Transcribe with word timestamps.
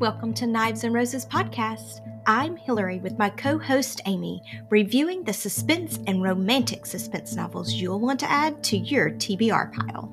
Welcome 0.00 0.32
to 0.36 0.46
Knives 0.46 0.84
and 0.84 0.94
Roses 0.94 1.26
podcast. 1.26 2.00
I'm 2.26 2.56
Hilary 2.56 3.00
with 3.00 3.18
my 3.18 3.28
co 3.28 3.58
host 3.58 4.00
Amy, 4.06 4.40
reviewing 4.70 5.24
the 5.24 5.34
suspense 5.34 5.98
and 6.06 6.22
romantic 6.22 6.86
suspense 6.86 7.34
novels 7.34 7.74
you'll 7.74 8.00
want 8.00 8.18
to 8.20 8.30
add 8.30 8.64
to 8.64 8.78
your 8.78 9.10
TBR 9.10 9.74
pile. 9.74 10.08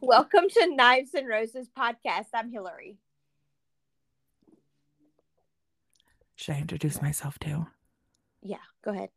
Welcome 0.00 0.48
to 0.48 0.74
Knives 0.74 1.14
and 1.14 1.28
Roses 1.28 1.68
podcast. 1.78 2.26
I'm 2.34 2.50
Hilary. 2.50 2.96
Should 6.34 6.56
I 6.56 6.58
introduce 6.58 7.00
myself 7.00 7.38
too? 7.38 7.68
Yeah, 8.42 8.56
go 8.82 8.90
ahead. 8.90 9.10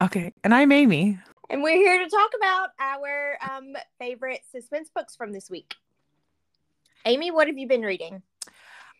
Okay. 0.00 0.32
And 0.44 0.54
I'm 0.54 0.70
Amy. 0.70 1.18
And 1.50 1.64
we're 1.64 1.78
here 1.78 1.98
to 1.98 2.08
talk 2.08 2.30
about 2.36 2.68
our 2.78 3.38
um, 3.50 3.74
favorite 3.98 4.42
suspense 4.52 4.88
books 4.94 5.16
from 5.16 5.32
this 5.32 5.50
week. 5.50 5.74
Amy, 7.04 7.32
what 7.32 7.48
have 7.48 7.58
you 7.58 7.66
been 7.66 7.82
reading? 7.82 8.22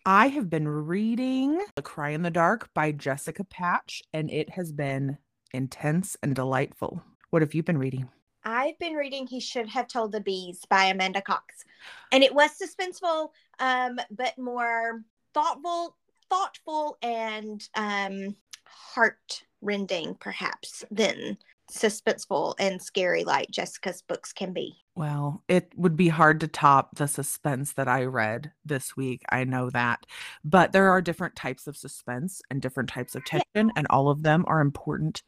I 0.05 0.27
have 0.29 0.51
been 0.51 0.66
reading 0.66 1.65
The 1.77 1.83
Cry 1.83 2.11
in 2.11 2.23
the 2.23 2.30
Dark 2.30 2.69
by 2.75 2.91
Jessica 2.91 3.45
Patch, 3.45 4.02
and 4.12 4.28
it 4.28 4.51
has 4.51 4.73
been 4.73 5.19
intense 5.55 6.16
and 6.20 6.34
delightful. 6.34 7.01
What 7.30 7.42
have 7.42 7.55
you 7.55 7.62
been 7.62 7.78
reading? 7.78 8.09
I've 8.45 8.77
been 8.80 8.95
reading 8.95 9.28
He 9.28 9.38
Should 9.38 9.69
Have 9.69 9.87
Told 9.87 10.11
the 10.11 10.20
Bees 10.20 10.65
by 10.69 10.87
Amanda 10.87 11.23
Cox. 11.23 11.65
And 12.11 12.25
it 12.25 12.34
was 12.34 12.51
suspenseful, 12.51 13.28
um, 13.61 14.01
but 14.11 14.37
more 14.37 15.05
thoughtful, 15.33 15.97
thoughtful 16.28 16.98
and 17.03 17.62
um, 17.77 18.34
heart 18.64 19.45
rending, 19.61 20.16
perhaps, 20.16 20.84
than 20.91 21.39
suspenseful 21.73 22.55
and 22.59 22.81
scary 22.81 23.25
like 23.25 23.51
Jessica's 23.51 24.03
books 24.03 24.33
can 24.33 24.53
be. 24.53 24.77
Well, 24.95 25.43
it 25.49 25.73
would 25.77 25.97
be 25.97 26.09
hard 26.09 26.41
to 26.41 26.48
top 26.48 26.97
the 26.97 27.09
suspense 27.09 27.73
that 27.75 27.89
I 27.89 28.05
read 28.05 28.53
this 28.64 28.97
week. 28.97 29.23
I 29.31 29.45
know 29.45 29.70
that. 29.70 30.05
But 30.45 30.73
there 30.73 30.91
are 30.91 31.01
different 31.01 31.34
types 31.34 31.67
of 31.67 31.77
suspense 31.77 32.42
and 32.51 32.61
different 32.61 32.91
types 32.91 33.14
of 33.14 33.25
tension, 33.25 33.73
and 33.75 33.87
all 33.89 34.09
of 34.09 34.23
them 34.23 34.45
are 34.47 34.61
important 34.61 35.23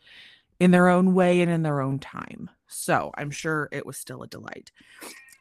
in 0.61 0.71
their 0.71 0.89
own 0.89 1.15
way 1.15 1.41
and 1.41 1.51
in 1.51 1.63
their 1.63 1.81
own 1.81 1.99
time. 1.99 2.51
So 2.67 3.11
I'm 3.17 3.31
sure 3.31 3.69
it 3.73 3.87
was 3.87 3.97
still 3.97 4.23
a 4.23 4.29
delight. 4.29 4.71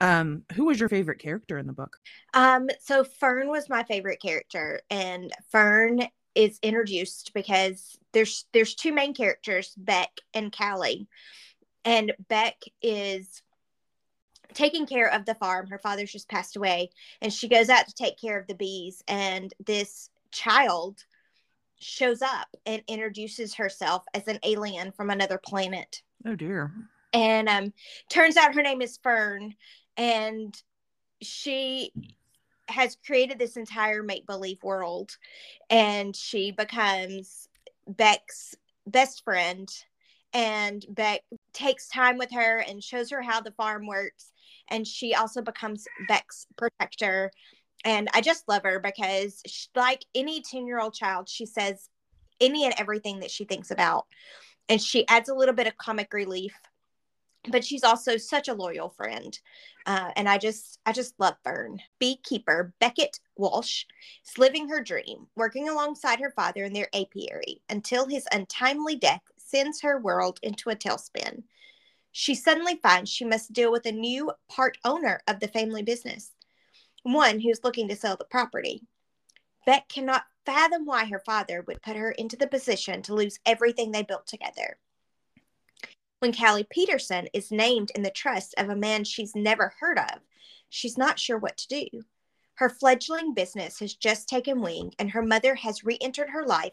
Um, 0.01 0.43
who 0.53 0.65
was 0.65 0.79
your 0.79 0.89
favorite 0.89 1.19
character 1.19 1.57
in 1.57 1.67
the 1.67 1.73
book? 1.73 1.97
Um, 2.33 2.67
so 2.81 3.03
Fern 3.03 3.47
was 3.47 3.69
my 3.69 3.83
favorite 3.83 4.21
character, 4.21 4.81
and 4.89 5.31
Fern 5.49 6.01
is 6.35 6.59
introduced 6.61 7.31
because 7.33 7.97
there's 8.11 8.45
there's 8.53 8.75
two 8.75 8.93
main 8.93 9.13
characters, 9.13 9.73
Beck 9.77 10.11
and 10.33 10.55
Callie. 10.55 11.07
And 11.85 12.13
Beck 12.29 12.55
is 12.81 13.41
taking 14.53 14.85
care 14.85 15.11
of 15.11 15.25
the 15.25 15.35
farm. 15.35 15.67
Her 15.67 15.79
father's 15.79 16.11
just 16.11 16.29
passed 16.29 16.55
away, 16.55 16.91
and 17.21 17.33
she 17.33 17.47
goes 17.47 17.69
out 17.69 17.87
to 17.87 17.93
take 17.93 18.19
care 18.19 18.39
of 18.39 18.47
the 18.47 18.55
bees. 18.55 19.03
And 19.07 19.53
this 19.65 20.09
child 20.31 21.03
shows 21.79 22.21
up 22.21 22.47
and 22.65 22.81
introduces 22.87 23.55
herself 23.55 24.03
as 24.13 24.27
an 24.27 24.39
alien 24.43 24.91
from 24.91 25.09
another 25.09 25.39
planet. 25.43 26.01
Oh 26.25 26.35
dear. 26.35 26.71
And 27.11 27.49
um 27.49 27.73
turns 28.09 28.37
out 28.37 28.55
her 28.55 28.61
name 28.61 28.81
is 28.81 28.97
Fern 28.97 29.55
and 29.97 30.55
she 31.21 31.91
has 32.67 32.97
created 33.05 33.39
this 33.39 33.57
entire 33.57 34.03
make 34.03 34.25
believe 34.25 34.61
world 34.63 35.17
and 35.69 36.15
she 36.15 36.51
becomes 36.51 37.47
Beck's 37.87 38.55
best 38.87 39.23
friend 39.23 39.69
and 40.33 40.85
Beck 40.89 41.21
takes 41.53 41.87
time 41.87 42.17
with 42.17 42.31
her 42.31 42.59
and 42.59 42.83
shows 42.83 43.11
her 43.11 43.21
how 43.21 43.41
the 43.41 43.51
farm 43.51 43.85
works 43.85 44.31
and 44.69 44.87
she 44.87 45.13
also 45.13 45.41
becomes 45.41 45.85
Beck's 46.07 46.47
protector. 46.57 47.31
And 47.85 48.07
I 48.13 48.21
just 48.21 48.47
love 48.47 48.63
her 48.63 48.79
because 48.79 49.41
she, 49.45 49.67
like 49.75 50.05
any 50.15 50.41
10-year-old 50.41 50.93
child 50.93 51.27
she 51.29 51.45
says 51.45 51.89
any 52.39 52.65
and 52.65 52.73
everything 52.77 53.19
that 53.19 53.31
she 53.31 53.45
thinks 53.45 53.71
about 53.71 54.05
and 54.69 54.81
she 54.81 55.07
adds 55.07 55.29
a 55.29 55.35
little 55.35 55.53
bit 55.53 55.67
of 55.67 55.77
comic 55.77 56.13
relief 56.13 56.53
but 57.49 57.63
she's 57.63 57.83
also 57.83 58.17
such 58.17 58.47
a 58.47 58.53
loyal 58.53 58.89
friend 58.89 59.39
uh, 59.85 60.11
and 60.15 60.29
i 60.29 60.37
just 60.37 60.79
i 60.85 60.91
just 60.91 61.19
love 61.19 61.35
fern. 61.43 61.79
Beekeeper 61.99 62.73
beckett 62.79 63.19
walsh 63.35 63.85
is 64.25 64.37
living 64.37 64.69
her 64.69 64.81
dream 64.81 65.27
working 65.35 65.69
alongside 65.69 66.19
her 66.19 66.31
father 66.31 66.63
in 66.63 66.73
their 66.73 66.89
apiary 66.93 67.61
until 67.69 68.07
his 68.07 68.27
untimely 68.31 68.95
death 68.95 69.21
sends 69.37 69.81
her 69.81 69.99
world 69.99 70.39
into 70.41 70.69
a 70.69 70.75
tailspin. 70.75 71.43
She 72.11 72.35
suddenly 72.35 72.79
finds 72.81 73.09
she 73.09 73.25
must 73.25 73.53
deal 73.53 73.71
with 73.71 73.85
a 73.85 73.91
new 73.91 74.31
part 74.47 74.77
owner 74.85 75.19
of 75.27 75.39
the 75.39 75.47
family 75.47 75.83
business 75.83 76.31
one 77.03 77.41
who's 77.41 77.63
looking 77.65 77.89
to 77.89 77.95
sell 77.97 78.15
the 78.15 78.23
property. 78.23 78.81
Beck 79.65 79.89
cannot 79.89 80.23
fathom 80.45 80.85
why 80.85 81.05
her 81.05 81.19
father 81.19 81.61
would 81.67 81.81
put 81.81 81.95
her 81.95 82.11
into 82.11 82.37
the 82.37 82.47
position 82.47 83.01
to 83.01 83.13
lose 83.13 83.39
everything 83.45 83.91
they 83.91 84.03
built 84.03 84.25
together 84.25 84.77
when 86.23 86.31
Callie 86.31 86.65
Peterson 86.69 87.27
is 87.33 87.51
named 87.51 87.91
in 87.95 88.01
the 88.01 88.09
trust 88.09 88.55
of 88.57 88.69
a 88.69 88.77
man 88.77 89.03
she's 89.03 89.35
never 89.35 89.73
heard 89.81 89.99
of, 89.99 90.21
she's 90.69 90.97
not 90.97 91.19
sure 91.19 91.37
what 91.37 91.57
to 91.57 91.67
do. 91.67 91.89
Her 92.53 92.69
fledgling 92.69 93.33
business 93.33 93.79
has 93.79 93.93
just 93.93 94.29
taken 94.29 94.61
wing, 94.61 94.93
and 94.97 95.11
her 95.11 95.21
mother 95.21 95.53
has 95.55 95.83
re 95.83 95.97
entered 95.99 96.29
her 96.29 96.45
life, 96.45 96.71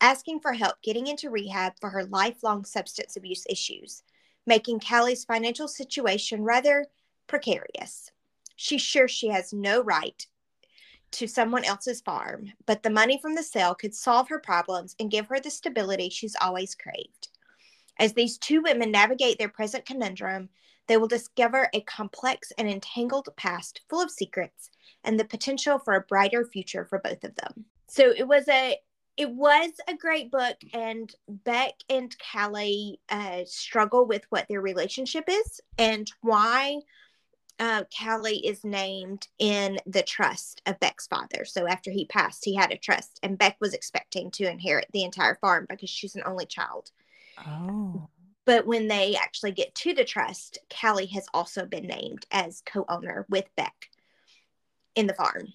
asking 0.00 0.40
for 0.40 0.54
help 0.54 0.82
getting 0.82 1.06
into 1.06 1.30
rehab 1.30 1.74
for 1.80 1.88
her 1.90 2.02
lifelong 2.06 2.64
substance 2.64 3.14
abuse 3.14 3.46
issues, 3.48 4.02
making 4.44 4.80
Callie's 4.80 5.24
financial 5.24 5.68
situation 5.68 6.42
rather 6.42 6.84
precarious. 7.28 8.10
She's 8.56 8.82
sure 8.82 9.06
she 9.06 9.28
has 9.28 9.52
no 9.52 9.84
right 9.84 10.26
to 11.12 11.28
someone 11.28 11.64
else's 11.64 12.00
farm, 12.00 12.54
but 12.66 12.82
the 12.82 12.90
money 12.90 13.20
from 13.22 13.36
the 13.36 13.44
sale 13.44 13.76
could 13.76 13.94
solve 13.94 14.28
her 14.30 14.40
problems 14.40 14.96
and 14.98 15.12
give 15.12 15.28
her 15.28 15.38
the 15.38 15.48
stability 15.48 16.10
she's 16.10 16.34
always 16.40 16.74
craved. 16.74 17.28
As 18.00 18.14
these 18.14 18.38
two 18.38 18.62
women 18.62 18.90
navigate 18.90 19.38
their 19.38 19.50
present 19.50 19.84
conundrum, 19.84 20.48
they 20.88 20.96
will 20.96 21.06
discover 21.06 21.68
a 21.74 21.82
complex 21.82 22.50
and 22.56 22.68
entangled 22.68 23.28
past 23.36 23.82
full 23.90 24.00
of 24.00 24.10
secrets 24.10 24.70
and 25.04 25.20
the 25.20 25.24
potential 25.24 25.78
for 25.78 25.94
a 25.94 26.00
brighter 26.00 26.46
future 26.46 26.86
for 26.86 26.98
both 26.98 27.22
of 27.22 27.36
them. 27.36 27.66
So 27.88 28.12
it 28.16 28.26
was 28.26 28.48
a 28.48 28.76
it 29.16 29.30
was 29.30 29.72
a 29.86 29.96
great 29.96 30.30
book 30.30 30.56
and 30.72 31.14
Beck 31.28 31.74
and 31.90 32.14
Callie 32.32 33.00
uh, 33.10 33.42
struggle 33.44 34.06
with 34.06 34.24
what 34.30 34.46
their 34.48 34.62
relationship 34.62 35.24
is 35.28 35.60
and 35.76 36.10
why 36.22 36.78
uh, 37.58 37.84
Callie 37.96 38.46
is 38.46 38.64
named 38.64 39.28
in 39.38 39.78
the 39.84 40.02
trust 40.02 40.62
of 40.64 40.80
Beck's 40.80 41.06
father. 41.06 41.44
So 41.44 41.66
after 41.66 41.90
he 41.90 42.06
passed, 42.06 42.46
he 42.46 42.54
had 42.54 42.72
a 42.72 42.78
trust, 42.78 43.20
and 43.22 43.36
Beck 43.36 43.58
was 43.60 43.74
expecting 43.74 44.30
to 44.32 44.50
inherit 44.50 44.86
the 44.92 45.04
entire 45.04 45.34
farm 45.34 45.66
because 45.68 45.90
she's 45.90 46.16
an 46.16 46.22
only 46.24 46.46
child. 46.46 46.90
Oh. 47.38 48.08
But 48.44 48.66
when 48.66 48.88
they 48.88 49.16
actually 49.16 49.52
get 49.52 49.74
to 49.76 49.94
the 49.94 50.04
trust, 50.04 50.58
Callie 50.70 51.06
has 51.06 51.26
also 51.32 51.66
been 51.66 51.86
named 51.86 52.26
as 52.30 52.62
co 52.66 52.84
owner 52.88 53.26
with 53.28 53.44
Beck 53.56 53.90
in 54.94 55.06
the 55.06 55.14
farm. 55.14 55.48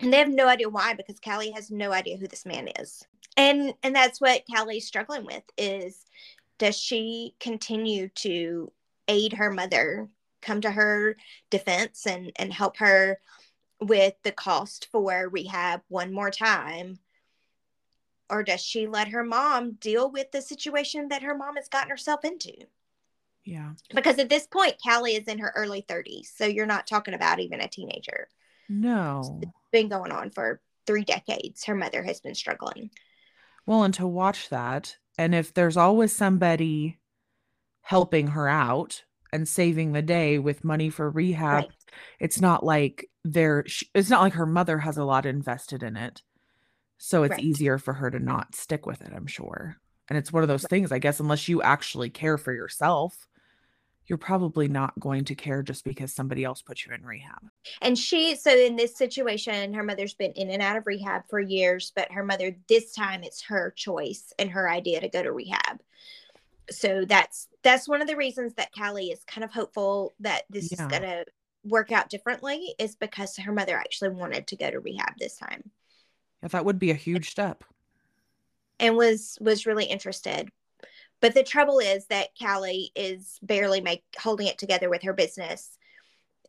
And 0.00 0.12
they 0.12 0.18
have 0.18 0.28
no 0.28 0.48
idea 0.48 0.68
why 0.68 0.94
because 0.94 1.20
Callie 1.20 1.52
has 1.52 1.70
no 1.70 1.92
idea 1.92 2.16
who 2.16 2.28
this 2.28 2.46
man 2.46 2.68
is. 2.78 3.04
And 3.36 3.74
and 3.82 3.94
that's 3.94 4.20
what 4.20 4.44
Callie's 4.52 4.86
struggling 4.86 5.24
with 5.24 5.42
is 5.56 6.04
does 6.58 6.76
she 6.76 7.34
continue 7.40 8.08
to 8.16 8.70
aid 9.08 9.32
her 9.34 9.50
mother, 9.50 10.08
come 10.40 10.60
to 10.60 10.70
her 10.70 11.16
defense 11.50 12.06
and 12.06 12.32
and 12.36 12.52
help 12.52 12.76
her 12.76 13.18
with 13.80 14.14
the 14.22 14.32
cost 14.32 14.88
for 14.92 15.28
rehab 15.28 15.82
one 15.88 16.12
more 16.12 16.30
time 16.30 16.98
or 18.30 18.42
does 18.42 18.60
she 18.60 18.86
let 18.86 19.08
her 19.08 19.24
mom 19.24 19.72
deal 19.72 20.10
with 20.10 20.30
the 20.30 20.42
situation 20.42 21.08
that 21.08 21.22
her 21.22 21.36
mom 21.36 21.56
has 21.56 21.68
gotten 21.68 21.90
herself 21.90 22.24
into? 22.24 22.52
Yeah. 23.44 23.72
Because 23.94 24.18
at 24.18 24.30
this 24.30 24.46
point, 24.46 24.76
Callie 24.82 25.16
is 25.16 25.28
in 25.28 25.38
her 25.38 25.52
early 25.54 25.84
30s. 25.88 26.34
So 26.34 26.46
you're 26.46 26.66
not 26.66 26.86
talking 26.86 27.14
about 27.14 27.40
even 27.40 27.60
a 27.60 27.68
teenager. 27.68 28.28
No. 28.68 29.38
It's 29.42 29.52
been 29.70 29.88
going 29.88 30.12
on 30.12 30.30
for 30.30 30.60
three 30.86 31.04
decades. 31.04 31.64
Her 31.64 31.74
mother 31.74 32.02
has 32.02 32.20
been 32.20 32.34
struggling. 32.34 32.90
Well, 33.66 33.84
and 33.84 33.94
to 33.94 34.06
watch 34.06 34.48
that, 34.48 34.96
and 35.18 35.34
if 35.34 35.54
there's 35.54 35.76
always 35.76 36.14
somebody 36.14 36.98
helping 37.82 38.28
her 38.28 38.48
out 38.48 39.04
and 39.32 39.46
saving 39.46 39.92
the 39.92 40.02
day 40.02 40.38
with 40.38 40.64
money 40.64 40.90
for 40.90 41.10
rehab, 41.10 41.64
right. 41.64 41.72
it's 42.20 42.40
not 42.40 42.64
like 42.64 43.08
there, 43.24 43.64
it's 43.94 44.10
not 44.10 44.22
like 44.22 44.34
her 44.34 44.46
mother 44.46 44.78
has 44.78 44.96
a 44.96 45.04
lot 45.04 45.26
invested 45.26 45.82
in 45.82 45.96
it. 45.96 46.22
So 46.98 47.22
it's 47.24 47.32
right. 47.32 47.40
easier 47.40 47.78
for 47.78 47.92
her 47.94 48.10
to 48.10 48.18
not 48.18 48.54
stick 48.54 48.86
with 48.86 49.02
it, 49.02 49.12
I'm 49.14 49.26
sure. 49.26 49.76
And 50.08 50.18
it's 50.18 50.32
one 50.32 50.42
of 50.42 50.48
those 50.48 50.64
things, 50.64 50.92
I 50.92 50.98
guess, 50.98 51.20
unless 51.20 51.48
you 51.48 51.62
actually 51.62 52.10
care 52.10 52.38
for 52.38 52.52
yourself, 52.52 53.26
you're 54.06 54.18
probably 54.18 54.68
not 54.68 54.98
going 55.00 55.24
to 55.24 55.34
care 55.34 55.62
just 55.62 55.84
because 55.84 56.12
somebody 56.12 56.44
else 56.44 56.60
put 56.60 56.84
you 56.84 56.92
in 56.92 57.04
rehab. 57.04 57.42
And 57.80 57.98
she, 57.98 58.36
so 58.36 58.54
in 58.54 58.76
this 58.76 58.96
situation, 58.96 59.72
her 59.72 59.82
mother's 59.82 60.14
been 60.14 60.32
in 60.32 60.50
and 60.50 60.62
out 60.62 60.76
of 60.76 60.86
rehab 60.86 61.22
for 61.28 61.40
years, 61.40 61.92
but 61.96 62.12
her 62.12 62.22
mother, 62.22 62.54
this 62.68 62.92
time 62.92 63.22
it's 63.22 63.42
her 63.44 63.72
choice 63.76 64.32
and 64.38 64.50
her 64.50 64.68
idea 64.68 65.00
to 65.00 65.08
go 65.08 65.22
to 65.22 65.32
rehab. 65.32 65.80
So 66.70 67.04
that's 67.04 67.48
that's 67.62 67.88
one 67.88 68.00
of 68.00 68.08
the 68.08 68.16
reasons 68.16 68.54
that 68.54 68.72
Callie 68.74 69.10
is 69.10 69.22
kind 69.26 69.44
of 69.44 69.52
hopeful 69.52 70.14
that 70.20 70.44
this 70.48 70.72
yeah. 70.72 70.84
is 70.84 70.90
gonna 70.90 71.24
work 71.62 71.92
out 71.92 72.08
differently 72.08 72.74
is 72.78 72.96
because 72.96 73.36
her 73.36 73.52
mother 73.52 73.76
actually 73.76 74.10
wanted 74.10 74.46
to 74.46 74.56
go 74.56 74.70
to 74.70 74.80
rehab 74.80 75.14
this 75.18 75.36
time. 75.36 75.70
Yeah, 76.42 76.48
that 76.48 76.64
would 76.64 76.78
be 76.78 76.90
a 76.90 76.94
huge 76.94 77.30
step. 77.30 77.64
And 78.80 78.96
was 78.96 79.38
was 79.40 79.66
really 79.66 79.84
interested. 79.84 80.50
But 81.20 81.34
the 81.34 81.42
trouble 81.42 81.78
is 81.78 82.06
that 82.06 82.30
Callie 82.38 82.90
is 82.94 83.38
barely 83.42 83.80
make 83.80 84.02
holding 84.18 84.46
it 84.46 84.58
together 84.58 84.90
with 84.90 85.02
her 85.02 85.14
business 85.14 85.78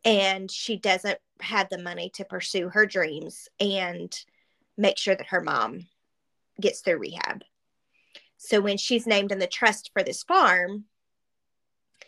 and 0.04 0.50
she 0.50 0.76
doesn't 0.76 1.18
have 1.40 1.68
the 1.68 1.78
money 1.78 2.10
to 2.14 2.24
pursue 2.24 2.68
her 2.68 2.86
dreams 2.86 3.48
and 3.58 4.16
make 4.76 4.98
sure 4.98 5.16
that 5.16 5.28
her 5.28 5.40
mom 5.40 5.86
gets 6.60 6.80
through 6.80 6.98
rehab. 6.98 7.42
So 8.36 8.60
when 8.60 8.76
she's 8.76 9.06
named 9.06 9.32
in 9.32 9.38
the 9.38 9.46
trust 9.46 9.90
for 9.92 10.02
this 10.02 10.22
farm, 10.22 10.84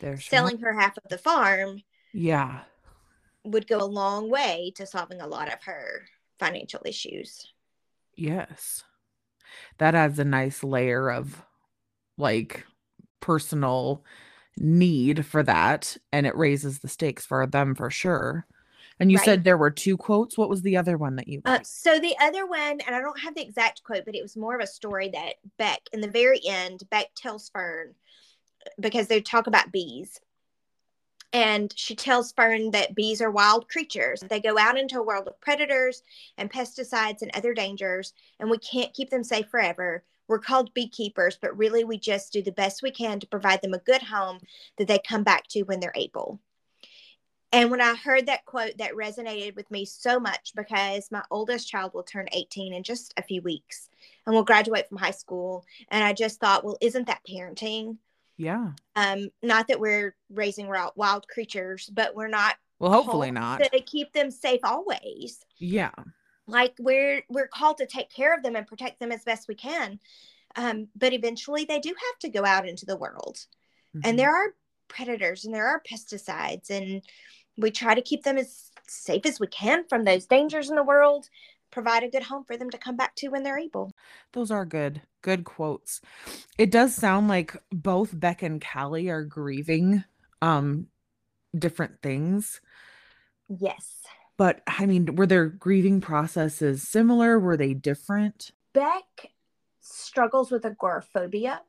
There's 0.01 0.25
selling 0.25 0.59
her 0.59 0.79
half 0.79 0.97
of 0.97 1.09
the 1.09 1.19
farm 1.19 1.83
Yeah. 2.13 2.61
would 3.45 3.67
go 3.67 3.79
a 3.79 3.85
long 3.85 4.31
way 4.31 4.73
to 4.77 4.87
solving 4.87 5.21
a 5.21 5.27
lot 5.27 5.53
of 5.53 5.63
her 5.65 6.07
financial 6.39 6.81
issues. 6.85 7.53
Yes. 8.19 8.85
That 9.79 9.95
adds 9.95 10.19
a 10.19 10.25
nice 10.25 10.65
layer 10.65 11.11
of 11.11 11.43
like 12.17 12.67
personal 13.21 14.05
need 14.57 15.25
for 15.25 15.43
that 15.45 15.97
and 16.13 16.27
it 16.27 16.37
raises 16.37 16.81
the 16.81 16.89
stakes 16.89 17.25
for 17.25 17.47
them 17.47 17.75
for 17.75 17.91
sure. 17.91 18.45
And 18.99 19.13
you 19.13 19.19
Right. 19.19 19.27
said 19.27 19.45
there 19.45 19.57
were 19.57 19.71
two 19.71 19.97
quotes. 19.97 20.37
What 20.37 20.49
was 20.49 20.63
the 20.63 20.77
other 20.77 20.99
one 20.99 21.17
that 21.17 21.29
you 21.29 21.41
Uh, 21.45 21.61
so 21.63 22.01
the 22.01 22.17
other 22.21 22.47
one, 22.47 22.81
and 22.81 22.95
I 22.95 23.01
don't 23.01 23.21
have 23.21 23.37
the 23.37 23.43
exact 23.43 23.85
quote, 23.85 24.05
but 24.05 24.17
it 24.17 24.23
was 24.23 24.37
more 24.37 24.57
of 24.57 24.61
a 24.61 24.67
story 24.67 25.09
that 25.11 25.35
Beck, 25.57 25.81
in 25.93 26.01
the 26.01 26.11
very 26.11 26.41
end, 26.47 26.83
Beck 26.91 27.07
tells 27.15 27.49
Fern 27.51 27.95
because 28.81 29.07
they 29.07 29.21
talk 29.21 29.47
about 29.47 29.71
bees. 29.71 30.21
And 31.33 31.73
she 31.77 31.95
tells 31.95 32.33
Fern 32.33 32.71
that 32.71 32.95
bees 32.95 33.21
are 33.21 33.31
wild 33.31 33.69
creatures. 33.69 34.21
They 34.21 34.41
go 34.41 34.59
out 34.59 34.79
into 34.79 34.99
a 34.99 35.03
world 35.03 35.29
of 35.29 35.41
predators 35.41 36.03
and 36.39 36.51
pesticides 36.51 37.21
and 37.21 37.31
other 37.35 37.53
dangers, 37.53 38.15
and 38.41 38.49
we 38.49 38.59
can't 38.59 38.95
keep 38.95 39.11
them 39.11 39.25
safe 39.25 39.49
forever. 39.49 40.05
We're 40.27 40.39
called 40.39 40.75
beekeepers, 40.75 41.39
but 41.41 41.57
really 41.57 41.85
we 41.85 41.99
just 41.99 42.33
do 42.33 42.43
the 42.43 42.53
best 42.53 42.83
we 42.83 42.91
can 42.91 43.21
to 43.21 43.27
provide 43.27 43.63
them 43.63 43.75
a 43.75 43.79
good 43.79 44.03
home 44.03 44.41
that 44.77 44.89
they 44.89 44.99
come 44.99 45.23
back 45.23 45.47
to 45.49 45.63
when 45.63 45.81
they're 45.81 45.93
able. 45.95 46.41
And 47.51 47.71
when 47.71 47.81
I 47.81 47.95
heard 47.95 48.27
that 48.27 48.45
quote, 48.45 48.77
that 48.77 48.93
resonated 48.93 49.57
with 49.57 49.71
me 49.71 49.87
so 49.87 50.21
much 50.21 50.53
because 50.55 51.11
my 51.11 51.23
oldest 51.31 51.69
child 51.69 51.95
will 51.95 52.03
turn 52.03 52.29
18 52.33 52.75
in 52.75 52.83
just 52.83 53.15
a 53.17 53.23
few 53.23 53.41
weeks 53.41 53.89
and 54.27 54.35
will 54.35 54.45
graduate 54.45 54.87
from 54.87 54.99
high 54.99 55.13
school. 55.13 55.65
And 55.89 56.05
I 56.05 56.13
just 56.13 56.41
thought, 56.41 56.63
well, 56.63 56.77
isn't 56.83 57.07
that 57.07 57.23
parenting? 57.29 57.97
Yeah. 58.39 58.71
Um, 58.97 59.29
not 59.43 59.69
that 59.69 59.81
we're 59.81 60.15
raising 60.31 60.69
wild, 60.69 61.29
creatures, 61.29 61.91
but 61.93 62.15
we're 62.15 62.29
not 62.29 62.55
Well, 62.79 62.93
hopefully 62.93 63.31
not. 63.33 63.61
to 63.63 63.81
keep 63.81 64.13
them 64.13 64.31
safe 64.31 64.61
always. 64.65 65.45
Yeah. 65.59 65.91
Like 66.47 66.75
we're 66.79 67.23
we're 67.29 67.49
called 67.49 67.79
to 67.79 67.87
take 67.87 68.11
care 68.11 68.35
of 68.35 68.43
them 68.43 68.57
and 68.57 68.67
protect 68.67 69.01
them 69.01 69.13
as 69.13 69.25
best 69.25 69.49
we 69.49 69.55
can. 69.55 70.01
Um, 70.57 70.89
but 70.97 71.13
eventually 71.13 71.65
they 71.67 71.79
do 71.81 71.91
have 71.91 72.19
to 72.21 72.29
go 72.31 72.45
out 72.45 72.67
into 72.67 72.87
the 72.87 72.97
world 72.97 73.45
Mhm. 73.95 74.01
and 74.05 74.19
there 74.19 74.35
are 74.35 74.55
predators 74.89 75.45
and 75.45 75.55
there 75.55 75.67
are 75.67 75.83
pesticides 75.83 76.71
and 76.71 77.03
we 77.59 77.71
try 77.71 77.95
to 77.95 78.01
keep 78.01 78.23
them 78.23 78.39
as 78.39 78.71
safe 78.87 79.27
as 79.27 79.39
we 79.41 79.47
can 79.49 79.85
from 79.89 80.05
those 80.05 80.25
dangers 80.27 80.71
in 80.71 80.77
the 80.77 80.83
world 80.83 81.29
provide 81.71 82.03
a 82.03 82.09
good 82.11 82.25
home 82.25 82.45
for 82.45 82.57
them 82.57 82.71
to 82.71 82.79
come 82.79 82.97
back 82.97 83.15
to 83.17 83.29
when 83.29 83.43
they're 83.43 83.59
able 83.59 83.93
Those 84.33 84.51
are 84.51 84.65
good, 84.65 85.03
good 85.23 85.45
quotes. 85.45 86.01
It 86.59 86.71
does 86.71 86.95
sound 86.95 87.29
like 87.29 87.57
both 87.71 88.19
Beck 88.19 88.43
and 88.43 88.63
Callie 88.65 89.09
are 89.11 89.25
grieving 89.25 90.05
um 90.43 90.87
different 91.57 92.01
things. 92.03 92.61
yes 93.49 94.03
But 94.37 94.63
I 94.67 94.87
mean, 94.87 95.17
were 95.17 95.27
their 95.27 95.47
grieving 95.47 96.01
processes 96.01 96.87
similar? 96.89 97.39
Were 97.41 97.57
they 97.57 97.75
different? 97.75 98.53
beck 98.75 99.33
struggles 99.81 100.51
with 100.51 100.65
agoraphobia 100.65 101.63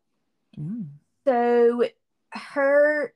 Mm. 0.60 0.88
so 1.26 1.84
her 2.32 3.14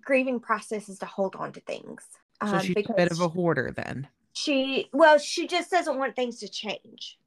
grieving 0.00 0.38
process 0.40 0.88
is 0.88 0.98
to 1.00 1.06
hold 1.06 1.34
on 1.36 1.52
to 1.52 1.60
things 1.60 2.02
So 2.46 2.52
um, 2.56 2.60
she's 2.60 2.76
a 2.88 2.92
bit 2.94 3.10
of 3.10 3.20
a 3.20 3.28
hoarder 3.28 3.72
then. 3.74 4.06
She 4.34 4.88
well 4.92 5.18
she 5.18 5.46
just 5.46 5.70
doesn't 5.70 5.98
want 5.98 6.14
things 6.16 6.40
to 6.40 6.48
change. 6.48 7.18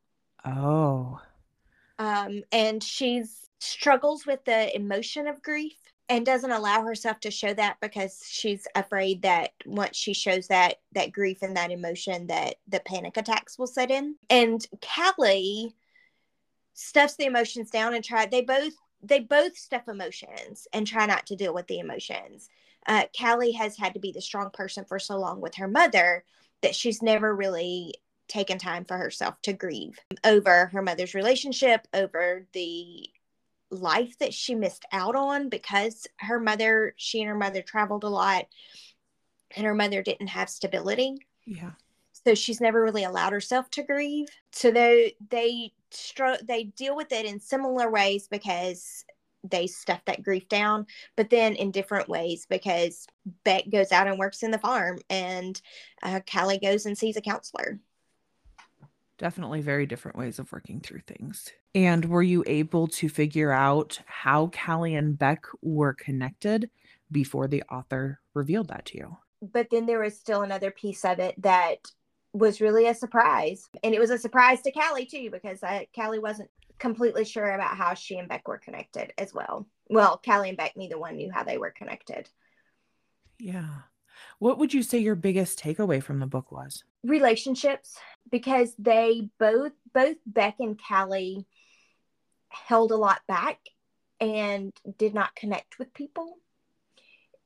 Oh. 0.46 1.20
um, 2.00 2.44
and 2.52 2.82
she's 2.84 3.50
struggles 3.60 4.26
with 4.26 4.46
the 4.46 4.74
emotion 4.76 5.28
of 5.28 5.42
grief 5.42 5.78
and 6.10 6.26
doesn't 6.26 6.52
allow 6.52 6.84
herself 6.84 7.20
to 7.20 7.32
show 7.32 7.54
that 7.54 7.78
because 7.82 8.24
she's 8.26 8.66
afraid 8.76 9.24
that 9.24 9.52
once 9.66 9.98
she 9.98 10.14
shows 10.14 10.48
that 10.48 10.76
that 10.94 11.12
grief 11.12 11.42
and 11.42 11.58
that 11.58 11.72
emotion 11.72 12.28
that 12.28 12.56
the 12.68 12.80
panic 12.82 13.18
attacks 13.18 13.58
will 13.58 13.68
set 13.68 13.92
in. 13.92 14.16
And 14.30 14.66
callie 14.82 15.76
stuffs 16.74 17.16
the 17.16 17.26
emotions 17.26 17.72
down 17.72 17.94
and 17.94 18.04
try 18.04 18.26
they 18.26 18.42
both 18.42 18.74
they 19.02 19.20
both 19.20 19.58
stuff 19.58 19.88
emotions 19.88 20.68
and 20.74 20.88
try 20.88 21.06
not 21.06 21.26
to 21.28 21.36
deal 21.36 21.54
with 21.54 21.68
the 21.68 21.80
emotions. 21.80 22.50
Uh, 22.86 23.04
callie 23.18 23.52
has 23.52 23.78
had 23.78 23.94
to 23.94 24.00
be 24.00 24.12
the 24.12 24.22
strong 24.22 24.50
person 24.52 24.86
for 24.86 25.00
so 25.00 25.18
long 25.18 25.42
with 25.42 25.56
her 25.56 25.68
mother 25.68 26.24
that 26.62 26.76
she's 26.76 27.02
never 27.02 27.36
really 27.36 27.94
taken 28.28 28.58
time 28.58 28.84
for 28.86 28.98
herself 28.98 29.36
to 29.42 29.54
grieve 29.54 29.98
over 30.24 30.68
her 30.68 30.82
mother's 30.82 31.14
relationship, 31.14 31.88
over 31.94 32.46
the 32.54 33.10
life 33.70 34.18
that 34.20 34.34
she 34.34 34.56
missed 34.56 34.86
out 34.92 35.16
on 35.16 35.50
because 35.50 36.08
her 36.18 36.40
mother, 36.40 36.94
she 36.98 37.22
and 37.22 37.30
her 37.30 37.36
mother 37.36 37.62
traveled 37.62 38.04
a 38.04 38.10
lot 38.10 38.46
and 39.56 39.66
her 39.66 39.76
mother 39.76 40.02
didn't 40.02 40.28
have 40.28 40.50
stability. 40.50 41.16
Yeah. 41.46 41.72
So 42.26 42.36
she's 42.36 42.60
never 42.60 42.82
really 42.82 43.04
allowed 43.04 43.34
herself 43.34 43.70
to 43.72 43.84
grieve. 43.84 44.28
So 44.52 44.72
they 44.72 45.16
they 45.30 45.72
str- 45.92 46.44
they 46.44 46.66
deal 46.66 46.96
with 46.96 47.12
it 47.12 47.26
in 47.26 47.40
similar 47.40 47.90
ways 47.90 48.28
because 48.28 49.06
they 49.44 49.68
stuff 49.68 50.02
that 50.06 50.24
grief 50.24 50.48
down, 50.50 50.86
but 51.16 51.30
then 51.30 51.56
in 51.56 51.72
different 51.72 52.10
ways 52.10 52.46
because 52.50 53.08
Beck 53.44 53.70
goes 53.70 53.92
out 53.92 54.08
and 54.08 54.18
works 54.18 54.44
in 54.44 54.52
the 54.52 54.58
farm 54.58 55.00
and 55.10 55.62
uh, 56.04 56.20
Callie 56.32 56.60
goes 56.60 56.86
and 56.86 56.98
sees 56.98 57.18
a 57.18 57.22
counselor. 57.22 57.80
Definitely 59.18 59.62
very 59.62 59.86
different 59.86 60.18
ways 60.18 60.38
of 60.38 60.52
working 60.52 60.80
through 60.80 61.02
things. 61.08 61.52
And 61.74 62.06
were 62.06 62.24
you 62.24 62.44
able 62.46 62.88
to 62.88 63.10
figure 63.10 63.52
out 63.52 64.00
how 64.06 64.48
Callie 64.48 64.96
and 64.96 65.18
Beck 65.18 65.46
were 65.62 65.94
connected 65.94 66.70
before 67.12 67.48
the 67.48 67.64
author 67.64 68.20
revealed 68.34 68.68
that 68.68 68.86
to 68.88 68.98
you? 68.98 69.18
but 69.42 69.70
then 69.70 69.86
there 69.86 70.00
was 70.00 70.18
still 70.18 70.42
another 70.42 70.72
piece 70.72 71.06
of 71.06 71.20
it 71.20 71.42
that 71.42 71.78
was 72.34 72.62
really 72.62 72.88
a 72.88 72.94
surprise. 72.94 73.70
And 73.84 73.94
it 73.94 74.00
was 74.00 74.10
a 74.10 74.18
surprise 74.18 74.62
to 74.62 74.72
Callie 74.72 75.06
too, 75.06 75.30
because 75.32 75.64
I, 75.64 75.88
Callie 75.96 76.20
wasn't 76.20 76.50
completely 76.80 77.26
sure 77.26 77.52
about 77.52 77.78
how 77.78 77.94
she 77.94 78.18
and 78.18 78.30
Beck 78.30 78.48
were 78.48 78.58
connected 78.58 79.14
as 79.18 79.34
well. 79.34 79.68
Well, 79.90 80.22
Callie 80.24 80.50
and 80.50 80.58
Beck, 80.58 80.76
neither 80.76 80.98
one 80.98 81.16
knew 81.16 81.32
how 81.32 81.44
they 81.44 81.58
were 81.58 81.72
connected. 81.72 82.30
Yeah. 83.40 83.70
What 84.40 84.58
would 84.58 84.74
you 84.74 84.84
say 84.84 85.00
your 85.00 85.16
biggest 85.16 85.60
takeaway 85.60 86.02
from 86.02 86.20
the 86.20 86.28
book 86.28 86.52
was? 86.52 86.84
Relationships, 87.04 87.98
because 88.32 88.74
they 88.78 89.30
both, 89.40 89.74
both 89.94 90.18
Beck 90.26 90.56
and 90.60 90.80
Callie 90.80 91.46
held 92.50 92.92
a 92.92 92.98
lot 92.98 93.22
back 93.28 93.60
and 94.20 94.74
did 94.98 95.14
not 95.14 95.36
connect 95.36 95.80
with 95.80 95.94
people. 95.94 96.40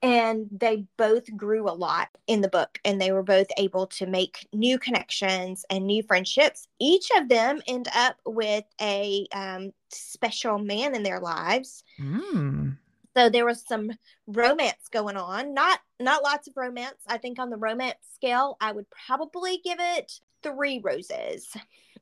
And 0.01 0.47
they 0.51 0.85
both 0.97 1.35
grew 1.35 1.69
a 1.69 1.71
lot 1.71 2.09
in 2.27 2.41
the 2.41 2.49
book 2.49 2.79
and 2.85 2.99
they 2.99 3.11
were 3.11 3.23
both 3.23 3.47
able 3.57 3.87
to 3.87 4.05
make 4.05 4.47
new 4.53 4.79
connections 4.79 5.63
and 5.69 5.85
new 5.85 6.01
friendships. 6.03 6.67
Each 6.79 7.09
of 7.17 7.29
them 7.29 7.61
end 7.67 7.87
up 7.95 8.15
with 8.25 8.65
a 8.79 9.27
um, 9.33 9.71
special 9.89 10.57
man 10.57 10.95
in 10.95 11.03
their 11.03 11.19
lives. 11.19 11.83
Mm. 11.99 12.77
so 13.15 13.29
there 13.29 13.45
was 13.45 13.63
some 13.67 13.91
romance 14.27 14.87
going 14.91 15.17
on. 15.17 15.53
Not 15.53 15.79
not 15.99 16.23
lots 16.23 16.47
of 16.47 16.57
romance. 16.57 17.03
I 17.07 17.17
think 17.17 17.37
on 17.37 17.49
the 17.49 17.57
romance 17.57 17.99
scale 18.21 18.55
i 18.61 18.71
would 18.71 18.85
probably 18.89 19.59
give 19.63 19.79
it 19.79 20.19
three 20.43 20.79
roses 20.83 21.55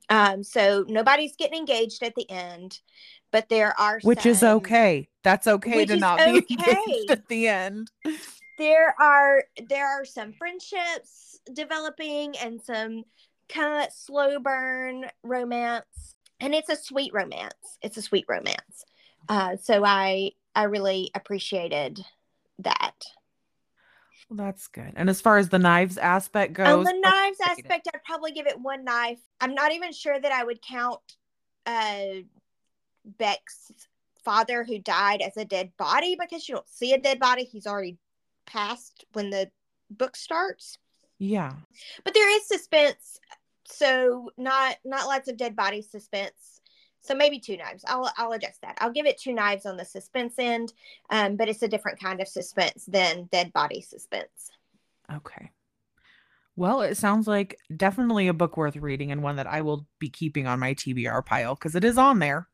um 0.10 0.44
so 0.44 0.86
nobody's 0.88 1.36
getting 1.36 1.60
engaged 1.60 2.04
at 2.04 2.16
the 2.16 2.30
end 2.30 2.80
but 3.32 3.50
there 3.50 3.80
are 3.80 4.00
Which 4.02 4.26
is 4.26 4.44
okay. 4.44 5.08
That's 5.24 5.48
okay 5.48 5.86
to 5.86 5.98
not 5.98 6.18
be 6.18 6.46
engaged 6.50 7.12
at 7.12 7.28
the 7.28 7.48
end. 7.48 7.92
there 8.58 8.96
are 9.00 9.44
there 9.68 9.86
are 9.88 10.06
some 10.06 10.34
friendships 10.34 11.40
developing 11.54 12.36
and 12.42 12.62
some 12.62 13.04
kind 13.48 13.86
of 13.86 13.94
slow 13.94 14.40
burn 14.40 15.06
romance 15.24 16.16
and 16.40 16.54
it's 16.54 16.70
a 16.70 16.76
sweet 16.76 17.12
romance 17.14 17.78
it's 17.82 17.98
a 17.98 18.02
sweet 18.02 18.26
romance 18.30 18.86
uh, 19.28 19.56
so 19.58 19.84
i 19.84 20.30
i 20.56 20.64
really 20.64 21.10
appreciated 21.16 22.00
that 22.60 22.94
Well, 24.30 24.38
that's 24.38 24.68
good. 24.68 24.94
And 24.96 25.10
as 25.10 25.22
far 25.22 25.38
as 25.38 25.50
the 25.50 25.60
knives 25.60 25.98
aspect 25.98 26.54
goes, 26.54 26.68
on 26.68 26.84
the 26.84 27.00
knives 27.00 27.38
aspect 27.46 27.88
i'd 27.94 28.04
probably 28.04 28.32
give 28.32 28.48
it 28.48 28.60
one 28.60 28.84
knife 28.84 29.20
i'm 29.42 29.54
not 29.56 29.72
even 29.72 29.92
sure 29.94 30.20
that 30.20 30.32
i 30.32 30.44
would 30.44 30.62
count 30.62 31.00
uh 31.66 32.22
beck's 33.18 33.72
father 34.24 34.64
who 34.64 34.78
died 34.80 35.22
as 35.22 35.38
a 35.38 35.46
dead 35.46 35.72
body 35.78 36.16
because 36.20 36.48
you 36.48 36.56
don't 36.56 36.70
see 36.70 36.94
a 36.94 37.00
dead 37.00 37.20
body 37.20 37.44
he's 37.44 37.66
already 37.66 37.98
passed 38.46 39.06
when 39.14 39.30
the 39.30 39.50
book 39.90 40.16
starts 40.16 40.78
Yeah. 41.20 41.54
But 42.04 42.14
there 42.14 42.36
is 42.38 42.48
suspense. 42.48 43.20
So 43.66 44.32
not 44.38 44.78
not 44.86 45.08
lots 45.08 45.30
of 45.30 45.38
dead 45.38 45.56
body 45.56 45.82
suspense. 45.82 46.59
So 47.02 47.16
maybe 47.16 47.40
two 47.40 47.58
knives. 47.58 47.84
I'll 47.88 48.12
I'll 48.18 48.34
adjust 48.34 48.62
that. 48.62 48.78
I'll 48.82 48.92
give 48.92 49.06
it 49.06 49.18
two 49.18 49.34
knives 49.34 49.66
on 49.66 49.78
the 49.78 49.86
suspense 49.86 50.36
end, 50.38 50.74
um, 51.10 51.36
but 51.36 51.50
it's 51.50 51.64
a 51.64 51.68
different 51.68 52.00
kind 52.00 52.22
of 52.22 52.28
suspense 52.28 52.86
than 52.86 53.30
dead 53.32 53.54
body 53.54 53.82
suspense. 53.82 54.52
Okay. 55.14 55.52
Well, 56.56 56.82
it 56.82 56.98
sounds 56.98 57.26
like 57.26 57.58
definitely 57.76 58.28
a 58.28 58.34
book 58.34 58.58
worth 58.58 58.76
reading 58.76 59.12
and 59.14 59.24
one 59.24 59.38
that 59.38 59.48
I 59.48 59.62
will 59.62 59.88
be 59.98 60.10
keeping 60.10 60.46
on 60.46 60.60
my 60.60 60.74
TBR 60.74 61.26
pile 61.26 61.56
because 61.56 61.74
it 61.74 61.86
is 61.86 61.98
on 61.98 62.20
there. 62.20 62.50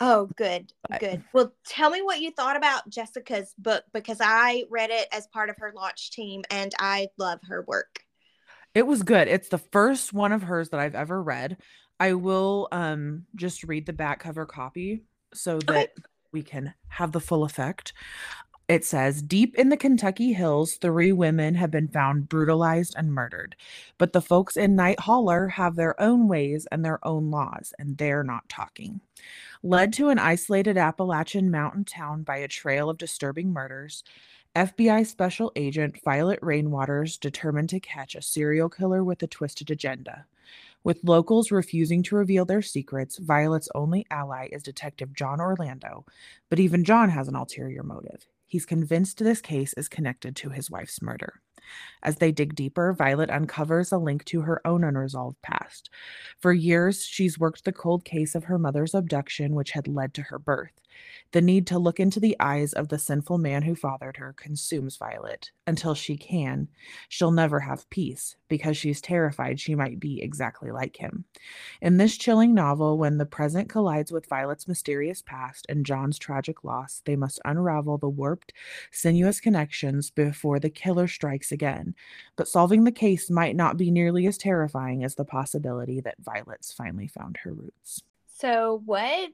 Oh, 0.00 0.28
good, 0.36 0.72
good. 1.00 1.22
Well, 1.32 1.52
tell 1.66 1.90
me 1.90 2.02
what 2.02 2.20
you 2.20 2.30
thought 2.30 2.56
about 2.56 2.88
Jessica's 2.88 3.54
book 3.58 3.84
because 3.92 4.18
I 4.20 4.64
read 4.70 4.90
it 4.90 5.08
as 5.12 5.26
part 5.28 5.50
of 5.50 5.56
her 5.58 5.72
launch 5.74 6.10
team 6.10 6.42
and 6.50 6.72
I 6.78 7.08
love 7.16 7.40
her 7.48 7.64
work. 7.66 8.00
It 8.74 8.86
was 8.86 9.04
good. 9.04 9.28
It's 9.28 9.48
the 9.48 9.58
first 9.58 10.12
one 10.12 10.32
of 10.32 10.42
hers 10.42 10.70
that 10.70 10.80
I've 10.80 10.96
ever 10.96 11.22
read. 11.22 11.58
I 12.00 12.14
will 12.14 12.68
um 12.72 13.26
just 13.36 13.64
read 13.64 13.86
the 13.86 13.92
back 13.92 14.20
cover 14.20 14.46
copy 14.46 15.04
so 15.32 15.58
that 15.60 15.90
okay. 15.90 15.92
we 16.32 16.42
can 16.42 16.74
have 16.88 17.12
the 17.12 17.20
full 17.20 17.44
effect. 17.44 17.92
It 18.66 18.84
says, 18.84 19.20
Deep 19.20 19.54
in 19.56 19.68
the 19.68 19.76
Kentucky 19.76 20.32
hills, 20.32 20.76
three 20.76 21.12
women 21.12 21.54
have 21.56 21.70
been 21.70 21.88
found 21.88 22.30
brutalized 22.30 22.94
and 22.96 23.12
murdered. 23.12 23.56
But 23.98 24.14
the 24.14 24.22
folks 24.22 24.56
in 24.56 24.74
Night 24.74 25.00
Holler 25.00 25.48
have 25.48 25.76
their 25.76 26.00
own 26.00 26.28
ways 26.28 26.66
and 26.72 26.82
their 26.82 27.06
own 27.06 27.30
laws, 27.30 27.74
and 27.78 27.98
they're 27.98 28.24
not 28.24 28.48
talking. 28.48 29.00
Led 29.62 29.92
to 29.94 30.08
an 30.08 30.18
isolated 30.18 30.78
Appalachian 30.78 31.50
mountain 31.50 31.84
town 31.84 32.22
by 32.22 32.38
a 32.38 32.48
trail 32.48 32.88
of 32.88 32.96
disturbing 32.96 33.52
murders, 33.52 34.02
FBI 34.56 35.06
Special 35.06 35.52
Agent 35.56 36.00
Violet 36.02 36.38
Rainwater's 36.40 37.18
determined 37.18 37.68
to 37.70 37.80
catch 37.80 38.14
a 38.14 38.22
serial 38.22 38.70
killer 38.70 39.04
with 39.04 39.22
a 39.22 39.26
twisted 39.26 39.70
agenda. 39.70 40.26
With 40.84 41.00
locals 41.02 41.50
refusing 41.50 42.02
to 42.04 42.16
reveal 42.16 42.44
their 42.44 42.60
secrets, 42.60 43.16
Violet's 43.16 43.70
only 43.74 44.06
ally 44.10 44.48
is 44.52 44.62
Detective 44.62 45.14
John 45.14 45.40
Orlando, 45.40 46.04
but 46.50 46.60
even 46.60 46.84
John 46.84 47.08
has 47.08 47.26
an 47.26 47.34
ulterior 47.34 47.82
motive. 47.82 48.26
He's 48.44 48.66
convinced 48.66 49.18
this 49.18 49.40
case 49.40 49.72
is 49.78 49.88
connected 49.88 50.36
to 50.36 50.50
his 50.50 50.70
wife's 50.70 51.00
murder. 51.00 51.40
As 52.02 52.16
they 52.16 52.30
dig 52.30 52.54
deeper, 52.54 52.92
Violet 52.92 53.30
uncovers 53.30 53.92
a 53.92 53.98
link 53.98 54.26
to 54.26 54.42
her 54.42 54.60
own 54.66 54.84
unresolved 54.84 55.40
past. 55.40 55.88
For 56.38 56.52
years, 56.52 57.02
she's 57.02 57.38
worked 57.38 57.64
the 57.64 57.72
cold 57.72 58.04
case 58.04 58.34
of 58.34 58.44
her 58.44 58.58
mother's 58.58 58.94
abduction, 58.94 59.54
which 59.54 59.70
had 59.70 59.88
led 59.88 60.12
to 60.14 60.22
her 60.22 60.38
birth. 60.38 60.78
The 61.32 61.40
need 61.40 61.66
to 61.66 61.78
look 61.78 61.98
into 61.98 62.20
the 62.20 62.36
eyes 62.38 62.72
of 62.74 62.88
the 62.88 62.98
sinful 62.98 63.38
man 63.38 63.62
who 63.62 63.74
fathered 63.74 64.18
her 64.18 64.32
consumes 64.34 64.96
Violet. 64.96 65.50
Until 65.66 65.94
she 65.94 66.16
can, 66.16 66.68
she'll 67.08 67.32
never 67.32 67.58
have 67.58 67.90
peace 67.90 68.36
because 68.48 68.76
she's 68.76 69.00
terrified 69.00 69.58
she 69.58 69.74
might 69.74 69.98
be 69.98 70.22
exactly 70.22 70.70
like 70.70 70.96
him. 70.96 71.24
In 71.80 71.96
this 71.96 72.16
chilling 72.16 72.54
novel, 72.54 72.98
when 72.98 73.18
the 73.18 73.26
present 73.26 73.68
collides 73.68 74.12
with 74.12 74.28
Violet's 74.28 74.68
mysterious 74.68 75.22
past 75.22 75.66
and 75.68 75.84
John's 75.84 76.20
tragic 76.20 76.62
loss, 76.62 77.02
they 77.04 77.16
must 77.16 77.40
unravel 77.44 77.98
the 77.98 78.08
warped, 78.08 78.52
sinuous 78.92 79.40
connections 79.40 80.10
before 80.10 80.60
the 80.60 80.70
killer 80.70 81.08
strikes 81.08 81.50
again. 81.50 81.96
But 82.36 82.46
solving 82.46 82.84
the 82.84 82.92
case 82.92 83.28
might 83.28 83.56
not 83.56 83.76
be 83.76 83.90
nearly 83.90 84.26
as 84.26 84.38
terrifying 84.38 85.02
as 85.02 85.16
the 85.16 85.24
possibility 85.24 86.00
that 86.02 86.22
Violet's 86.22 86.72
finally 86.72 87.08
found 87.08 87.38
her 87.38 87.52
roots. 87.52 88.02
So, 88.26 88.82
what 88.84 89.32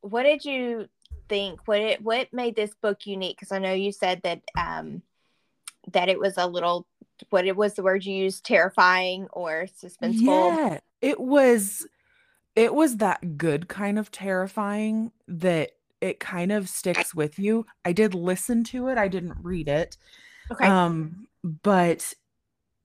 what 0.00 0.22
did 0.22 0.44
you 0.44 0.88
think 1.28 1.60
what 1.66 1.80
it 1.80 2.02
what 2.02 2.32
made 2.32 2.56
this 2.56 2.72
book 2.80 3.06
unique 3.06 3.36
because 3.36 3.52
i 3.52 3.58
know 3.58 3.72
you 3.72 3.92
said 3.92 4.20
that 4.22 4.42
um 4.58 5.02
that 5.92 6.08
it 6.08 6.18
was 6.18 6.34
a 6.36 6.46
little 6.46 6.86
what 7.30 7.46
it 7.46 7.56
was 7.56 7.74
the 7.74 7.82
word 7.82 8.04
you 8.04 8.14
used 8.14 8.44
terrifying 8.44 9.26
or 9.32 9.66
suspenseful? 9.82 10.56
Yeah 10.56 10.78
it 11.00 11.20
was 11.20 11.86
it 12.54 12.74
was 12.74 12.96
that 12.96 13.36
good 13.36 13.68
kind 13.68 13.98
of 13.98 14.10
terrifying 14.10 15.12
that 15.28 15.72
it 16.00 16.20
kind 16.20 16.52
of 16.52 16.68
sticks 16.68 17.14
with 17.14 17.38
you. 17.38 17.66
I 17.84 17.92
did 17.92 18.14
listen 18.14 18.64
to 18.64 18.88
it 18.88 18.98
i 18.98 19.08
didn't 19.08 19.36
read 19.42 19.68
it 19.68 19.96
okay. 20.50 20.66
um 20.66 21.26
but 21.42 22.12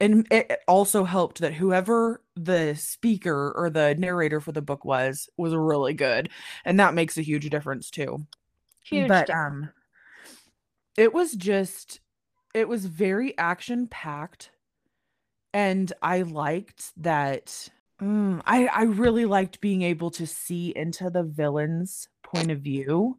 and 0.01 0.27
it 0.31 0.59
also 0.67 1.03
helped 1.03 1.39
that 1.39 1.53
whoever 1.53 2.21
the 2.35 2.75
speaker 2.75 3.53
or 3.55 3.69
the 3.69 3.95
narrator 3.95 4.41
for 4.41 4.51
the 4.51 4.61
book 4.61 4.83
was 4.83 5.29
was 5.37 5.53
really 5.53 5.93
good 5.93 6.29
and 6.65 6.79
that 6.79 6.93
makes 6.93 7.17
a 7.17 7.21
huge 7.21 7.49
difference 7.49 7.89
too 7.89 8.25
huge 8.83 9.07
but 9.07 9.27
difference. 9.27 9.63
um 9.63 9.69
it 10.97 11.13
was 11.13 11.33
just 11.33 12.01
it 12.53 12.67
was 12.67 12.85
very 12.85 13.37
action 13.37 13.87
packed 13.87 14.49
and 15.53 15.93
i 16.01 16.23
liked 16.23 16.91
that 16.97 17.69
mm, 18.01 18.41
i 18.45 18.65
i 18.67 18.83
really 18.83 19.25
liked 19.25 19.61
being 19.61 19.83
able 19.83 20.09
to 20.09 20.25
see 20.25 20.73
into 20.75 21.09
the 21.09 21.23
villain's 21.23 22.09
point 22.23 22.49
of 22.49 22.59
view 22.59 23.17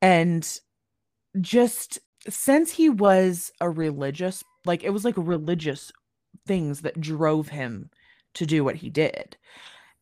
and 0.00 0.60
just 1.40 1.98
since 2.28 2.70
he 2.70 2.88
was 2.88 3.52
a 3.60 3.68
religious 3.68 4.44
like 4.64 4.84
it 4.84 4.90
was 4.90 5.04
like 5.04 5.14
religious 5.16 5.92
things 6.46 6.82
that 6.82 7.00
drove 7.00 7.48
him 7.48 7.90
to 8.34 8.46
do 8.46 8.64
what 8.64 8.76
he 8.76 8.90
did. 8.90 9.36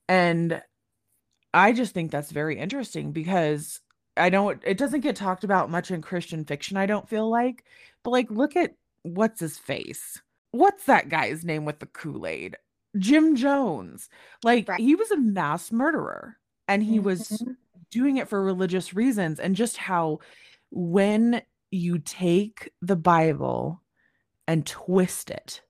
And 0.09 0.62
I 1.52 1.73
just 1.73 1.95
think 1.95 2.11
that's 2.11 2.31
very 2.31 2.59
interesting 2.59 3.12
because 3.12 3.81
I 4.17 4.31
don't 4.31 4.61
it 4.64 4.79
doesn't 4.79 5.00
get 5.00 5.17
talked 5.17 5.45
about 5.45 5.71
much 5.71 5.90
in 5.90 6.02
Christian 6.02 6.45
fiction, 6.45 6.76
I 6.76 6.87
don't 6.87 7.09
feel 7.09 7.29
like. 7.29 7.64
But 8.05 8.11
like 8.11 8.31
look 8.31 8.57
at 8.57 8.75
what's 9.02 9.40
his 9.40 9.59
face? 9.59 10.21
What's 10.52 10.85
that 10.85 11.09
guy's 11.09 11.45
name 11.45 11.64
with 11.64 11.79
the 11.79 11.87
Kool-Aid? 11.87 12.57
Jim 12.99 13.37
Jones. 13.37 14.09
Like 14.43 14.69
right. 14.69 14.81
he 14.81 14.95
was 14.95 15.11
a 15.11 15.17
mass 15.17 15.71
murderer 15.71 16.37
and 16.67 16.83
he 16.83 16.97
mm-hmm. 16.97 17.05
was 17.05 17.45
doing 17.90 18.17
it 18.17 18.29
for 18.29 18.43
religious 18.43 18.95
reasons 18.95 19.40
and 19.40 19.57
just 19.57 19.76
how 19.76 20.19
when 20.71 21.43
you 21.71 21.99
take 21.99 22.71
the 22.83 22.97
Bible 22.97 23.81
and 24.50 24.66
twist 24.66 25.30
it, 25.30 25.62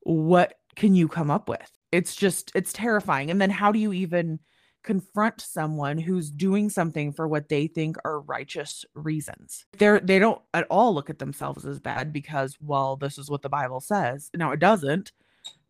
what 0.00 0.54
can 0.74 0.96
you 0.96 1.06
come 1.06 1.30
up 1.30 1.48
with? 1.48 1.70
It's 1.92 2.16
just, 2.16 2.50
it's 2.56 2.72
terrifying. 2.72 3.30
And 3.30 3.40
then 3.40 3.50
how 3.50 3.70
do 3.70 3.78
you 3.78 3.92
even 3.92 4.40
confront 4.82 5.40
someone 5.40 5.96
who's 5.96 6.28
doing 6.28 6.70
something 6.70 7.12
for 7.12 7.28
what 7.28 7.48
they 7.48 7.68
think 7.68 7.96
are 8.04 8.18
righteous 8.18 8.84
reasons? 8.94 9.64
They're, 9.78 10.00
they 10.00 10.18
don't 10.18 10.42
at 10.52 10.66
all 10.70 10.92
look 10.92 11.08
at 11.08 11.20
themselves 11.20 11.64
as 11.64 11.78
bad 11.78 12.12
because, 12.12 12.58
well, 12.60 12.96
this 12.96 13.16
is 13.16 13.30
what 13.30 13.42
the 13.42 13.48
Bible 13.48 13.80
says. 13.80 14.28
Now, 14.34 14.50
it 14.50 14.58
doesn't 14.58 15.12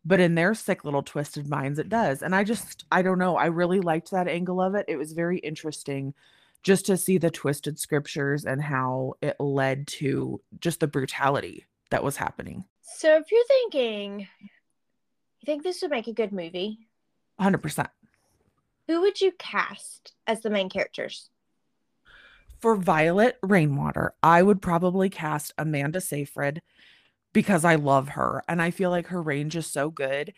but 0.03 0.19
in 0.19 0.33
their 0.33 0.55
sick 0.55 0.83
little 0.83 1.03
twisted 1.03 1.47
minds 1.47 1.77
it 1.77 1.87
does 1.87 2.23
and 2.23 2.33
i 2.33 2.43
just 2.43 2.85
i 2.91 3.03
don't 3.03 3.19
know 3.19 3.37
i 3.37 3.45
really 3.45 3.79
liked 3.79 4.09
that 4.09 4.27
angle 4.27 4.59
of 4.59 4.73
it 4.73 4.83
it 4.87 4.97
was 4.97 5.13
very 5.13 5.37
interesting 5.37 6.11
just 6.63 6.87
to 6.87 6.97
see 6.97 7.19
the 7.19 7.29
twisted 7.29 7.77
scriptures 7.77 8.43
and 8.43 8.63
how 8.63 9.13
it 9.21 9.35
led 9.39 9.85
to 9.85 10.41
just 10.59 10.79
the 10.79 10.87
brutality 10.87 11.67
that 11.91 12.03
was 12.03 12.17
happening. 12.17 12.65
So 12.81 13.17
if 13.17 13.31
you're 13.31 13.45
thinking, 13.45 14.27
you 14.41 15.45
think 15.45 15.63
this 15.63 15.81
would 15.81 15.91
make 15.91 16.07
a 16.07 16.13
good 16.13 16.31
movie? 16.31 16.79
100%. 17.39 17.87
Who 18.87 19.01
would 19.01 19.21
you 19.21 19.31
cast 19.37 20.13
as 20.27 20.41
the 20.41 20.49
main 20.49 20.69
characters? 20.69 21.29
For 22.59 22.75
Violet 22.75 23.37
Rainwater, 23.41 24.13
I 24.21 24.43
would 24.43 24.61
probably 24.61 25.09
cast 25.09 25.53
Amanda 25.57 26.01
Seyfried 26.01 26.61
because 27.33 27.65
I 27.65 27.75
love 27.75 28.09
her 28.09 28.43
and 28.47 28.61
I 28.61 28.71
feel 28.71 28.89
like 28.89 29.07
her 29.07 29.21
range 29.21 29.55
is 29.55 29.65
so 29.65 29.89
good. 29.89 30.33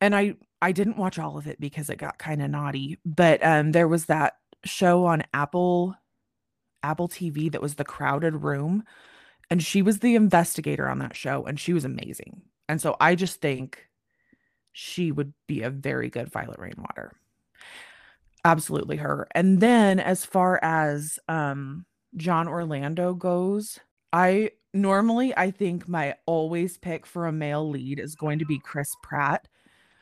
And 0.00 0.16
I 0.16 0.34
I 0.60 0.72
didn't 0.72 0.96
watch 0.96 1.18
all 1.18 1.36
of 1.36 1.46
it 1.46 1.60
because 1.60 1.90
it 1.90 1.98
got 1.98 2.18
kind 2.18 2.42
of 2.42 2.50
naughty, 2.50 2.98
but 3.04 3.44
um 3.44 3.72
there 3.72 3.86
was 3.86 4.06
that 4.06 4.34
show 4.64 5.04
on 5.04 5.22
Apple 5.32 5.94
Apple 6.82 7.08
TV 7.08 7.52
that 7.52 7.62
was 7.62 7.74
The 7.74 7.84
Crowded 7.84 8.42
Room 8.42 8.84
and 9.50 9.62
she 9.62 9.82
was 9.82 9.98
the 9.98 10.14
investigator 10.14 10.88
on 10.88 10.98
that 10.98 11.16
show 11.16 11.44
and 11.44 11.58
she 11.58 11.72
was 11.72 11.84
amazing. 11.84 12.42
And 12.68 12.80
so 12.80 12.96
I 13.00 13.14
just 13.14 13.40
think 13.40 13.88
she 14.72 15.12
would 15.12 15.32
be 15.46 15.62
a 15.62 15.70
very 15.70 16.10
good 16.10 16.32
Violet 16.32 16.58
Rainwater. 16.58 17.12
Absolutely 18.44 18.96
her. 18.96 19.26
And 19.34 19.60
then 19.60 20.00
as 20.00 20.24
far 20.24 20.58
as 20.62 21.18
um 21.28 21.86
John 22.16 22.46
Orlando 22.48 23.14
goes, 23.14 23.78
I 24.12 24.50
normally 24.72 25.36
I 25.36 25.50
think 25.50 25.88
my 25.88 26.14
always 26.26 26.78
pick 26.78 27.06
for 27.06 27.26
a 27.26 27.32
male 27.32 27.68
lead 27.68 27.98
is 27.98 28.14
going 28.14 28.38
to 28.38 28.46
be 28.46 28.58
Chris 28.58 28.94
Pratt. 29.02 29.48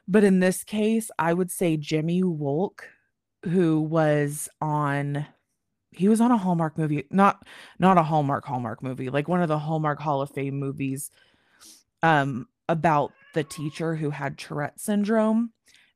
But 0.09 0.25
in 0.25 0.41
this 0.41 0.65
case, 0.65 1.11
I 1.19 1.33
would 1.33 1.51
say 1.51 1.77
Jimmy 1.77 2.23
Wolk, 2.23 2.81
who 3.45 3.81
was 3.81 4.49
on 4.61 5.27
he 5.93 6.09
was 6.09 6.21
on 6.21 6.31
a 6.33 6.37
Hallmark 6.39 6.79
movie, 6.79 7.05
not 7.11 7.47
not 7.79 7.99
a 7.99 8.03
Hallmark 8.03 8.45
Hallmark 8.45 8.83
movie, 8.83 9.11
like 9.11 9.29
one 9.29 9.43
of 9.43 9.49
the 9.49 9.59
Hallmark 9.59 10.01
Hall 10.01 10.23
of 10.23 10.31
Fame 10.31 10.59
movies 10.59 11.11
um 12.03 12.49
about 12.69 13.15
the 13.35 13.45
teacher 13.45 13.97
who 13.97 14.11
had 14.11 14.39
Tourette 14.39 14.81
syndrome 14.81 15.53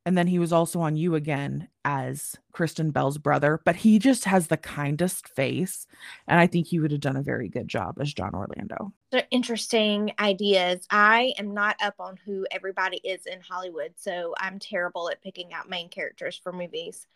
And 0.07 0.17
then 0.17 0.29
he 0.29 0.39
was 0.39 0.53
also 0.53 0.81
on 0.81 0.97
You 0.97 1.15
Again 1.17 1.69
as 1.85 2.37
Kristen 2.53 2.93
Bell's 2.93 3.19
brother, 3.19 3.61
but 3.65 3.77
he 3.77 3.99
just 3.99 4.25
has 4.25 4.47
the 4.49 4.57
kindest 4.57 5.29
face. 5.29 5.87
And 6.29 6.41
I 6.41 6.47
think 6.47 6.69
he 6.69 6.79
would 6.81 6.93
have 6.93 7.01
done 7.01 7.17
a 7.17 7.23
very 7.23 7.49
good 7.49 7.69
job 7.69 7.99
as 8.01 8.15
John 8.15 8.35
Orlando. 8.35 8.93
Interesting 9.31 10.13
ideas. 10.19 10.87
I 10.91 11.33
am 11.39 11.55
not 11.55 11.77
up 11.81 11.95
on 11.99 12.19
who 12.25 12.47
everybody 12.51 12.99
is 12.99 13.25
in 13.27 13.41
Hollywood, 13.41 13.95
so 13.97 14.35
I'm 14.39 14.59
terrible 14.59 15.09
at 15.11 15.23
picking 15.23 15.53
out 15.53 15.71
main 15.71 15.89
characters 15.89 16.39
for 16.43 16.53
movies. 16.53 17.07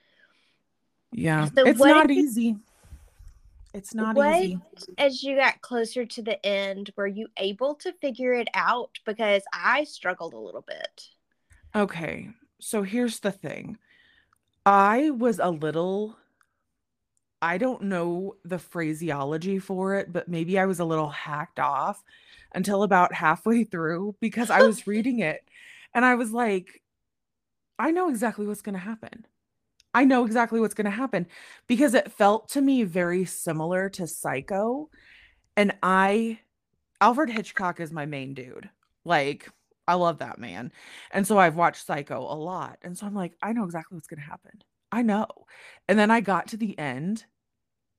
Yeah. 1.12 1.46
So 1.46 1.66
it's 1.66 1.80
not 1.80 2.10
easy. 2.10 2.56
It's 3.72 3.94
not 3.94 4.16
what, 4.16 4.42
easy. 4.42 4.58
As 4.98 5.22
you 5.22 5.36
got 5.36 5.60
closer 5.60 6.04
to 6.04 6.22
the 6.22 6.44
end, 6.44 6.90
were 6.96 7.06
you 7.06 7.28
able 7.36 7.74
to 7.76 7.92
figure 7.92 8.32
it 8.32 8.48
out? 8.54 8.98
Because 9.04 9.42
I 9.52 9.84
struggled 9.84 10.34
a 10.34 10.38
little 10.38 10.62
bit. 10.62 11.08
Okay. 11.74 12.30
So 12.60 12.82
here's 12.82 13.20
the 13.20 13.30
thing. 13.30 13.78
I 14.66 15.10
was 15.10 15.38
a 15.38 15.50
little 15.50 16.16
I 17.42 17.56
don't 17.56 17.82
know 17.84 18.36
the 18.44 18.58
phraseology 18.58 19.58
for 19.58 19.94
it, 19.94 20.12
but 20.12 20.28
maybe 20.28 20.58
I 20.58 20.66
was 20.66 20.78
a 20.78 20.84
little 20.84 21.08
hacked 21.08 21.58
off 21.58 22.04
until 22.54 22.82
about 22.82 23.14
halfway 23.14 23.64
through 23.64 24.16
because 24.20 24.50
I 24.50 24.62
was 24.62 24.86
reading 24.86 25.20
it 25.20 25.42
and 25.94 26.04
I 26.04 26.16
was 26.16 26.32
like, 26.32 26.82
I 27.78 27.92
know 27.92 28.10
exactly 28.10 28.46
what's 28.46 28.60
going 28.60 28.74
to 28.74 28.78
happen. 28.78 29.24
I 29.92 30.04
know 30.04 30.24
exactly 30.24 30.60
what's 30.60 30.74
going 30.74 30.84
to 30.84 30.90
happen 30.90 31.26
because 31.66 31.94
it 31.94 32.12
felt 32.12 32.48
to 32.50 32.60
me 32.60 32.84
very 32.84 33.24
similar 33.24 33.88
to 33.90 34.06
Psycho. 34.06 34.88
And 35.56 35.74
I, 35.82 36.38
Alfred 37.00 37.30
Hitchcock 37.30 37.80
is 37.80 37.92
my 37.92 38.06
main 38.06 38.34
dude. 38.34 38.70
Like, 39.04 39.48
I 39.88 39.94
love 39.94 40.18
that 40.18 40.38
man. 40.38 40.70
And 41.10 41.26
so 41.26 41.38
I've 41.38 41.56
watched 41.56 41.84
Psycho 41.84 42.20
a 42.20 42.38
lot. 42.38 42.78
And 42.82 42.96
so 42.96 43.06
I'm 43.06 43.14
like, 43.14 43.32
I 43.42 43.52
know 43.52 43.64
exactly 43.64 43.96
what's 43.96 44.06
going 44.06 44.20
to 44.20 44.26
happen. 44.26 44.62
I 44.92 45.02
know. 45.02 45.26
And 45.88 45.98
then 45.98 46.10
I 46.10 46.20
got 46.20 46.48
to 46.48 46.56
the 46.56 46.78
end 46.78 47.24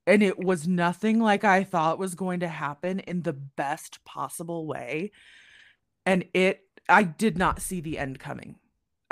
and 0.08 0.24
it 0.24 0.40
was 0.40 0.68
nothing 0.68 1.20
like 1.20 1.44
I 1.44 1.64
thought 1.64 2.00
was 2.00 2.16
going 2.16 2.40
to 2.40 2.48
happen 2.48 3.00
in 3.02 3.22
the 3.22 3.34
best 3.34 4.04
possible 4.06 4.66
way. 4.66 5.12
And 6.06 6.26
it, 6.34 6.62
I 6.88 7.04
did 7.04 7.38
not 7.38 7.62
see 7.62 7.82
the 7.82 7.98
end 7.98 8.20
coming. 8.20 8.56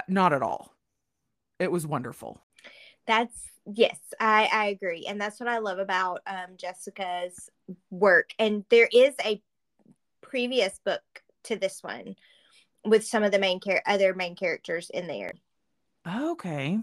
Not 0.08 0.34
at 0.34 0.42
all. 0.42 0.74
It 1.60 1.72
was 1.72 1.86
wonderful 1.86 2.42
that's 3.10 3.48
yes 3.74 3.98
i 4.20 4.50
i 4.54 4.66
agree 4.68 5.06
and 5.08 5.20
that's 5.20 5.40
what 5.40 5.50
i 5.50 5.58
love 5.60 5.80
about 5.80 6.22
um, 6.28 6.56
jessica's 6.58 7.50
work 7.90 8.30
and 8.40 8.66
there 8.70 8.90
is 8.92 9.14
a 9.26 9.42
previous 10.22 10.80
book 10.86 11.02
to 11.44 11.56
this 11.56 11.82
one 11.82 12.16
with 12.86 13.06
some 13.06 13.24
of 13.24 13.32
the 13.32 13.40
main 13.40 13.60
char- 13.60 13.84
other 13.86 14.14
main 14.14 14.36
characters 14.36 14.90
in 14.94 15.08
there. 15.08 15.32
Okay. 16.08 16.80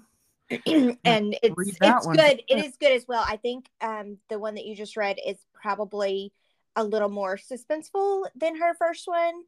And 1.04 1.36
it's 1.42 1.54
it's 1.58 2.06
one. 2.06 2.16
good 2.16 2.42
it 2.48 2.64
is 2.64 2.76
good 2.76 2.92
as 2.92 3.04
well. 3.08 3.24
I 3.26 3.36
think 3.36 3.68
um 3.80 4.18
the 4.28 4.38
one 4.38 4.54
that 4.54 4.64
you 4.64 4.76
just 4.76 4.96
read 4.96 5.18
is 5.24 5.36
probably 5.52 6.32
a 6.76 6.84
little 6.84 7.08
more 7.08 7.36
suspenseful 7.36 8.26
than 8.36 8.56
her 8.56 8.74
first 8.74 9.08
one 9.08 9.42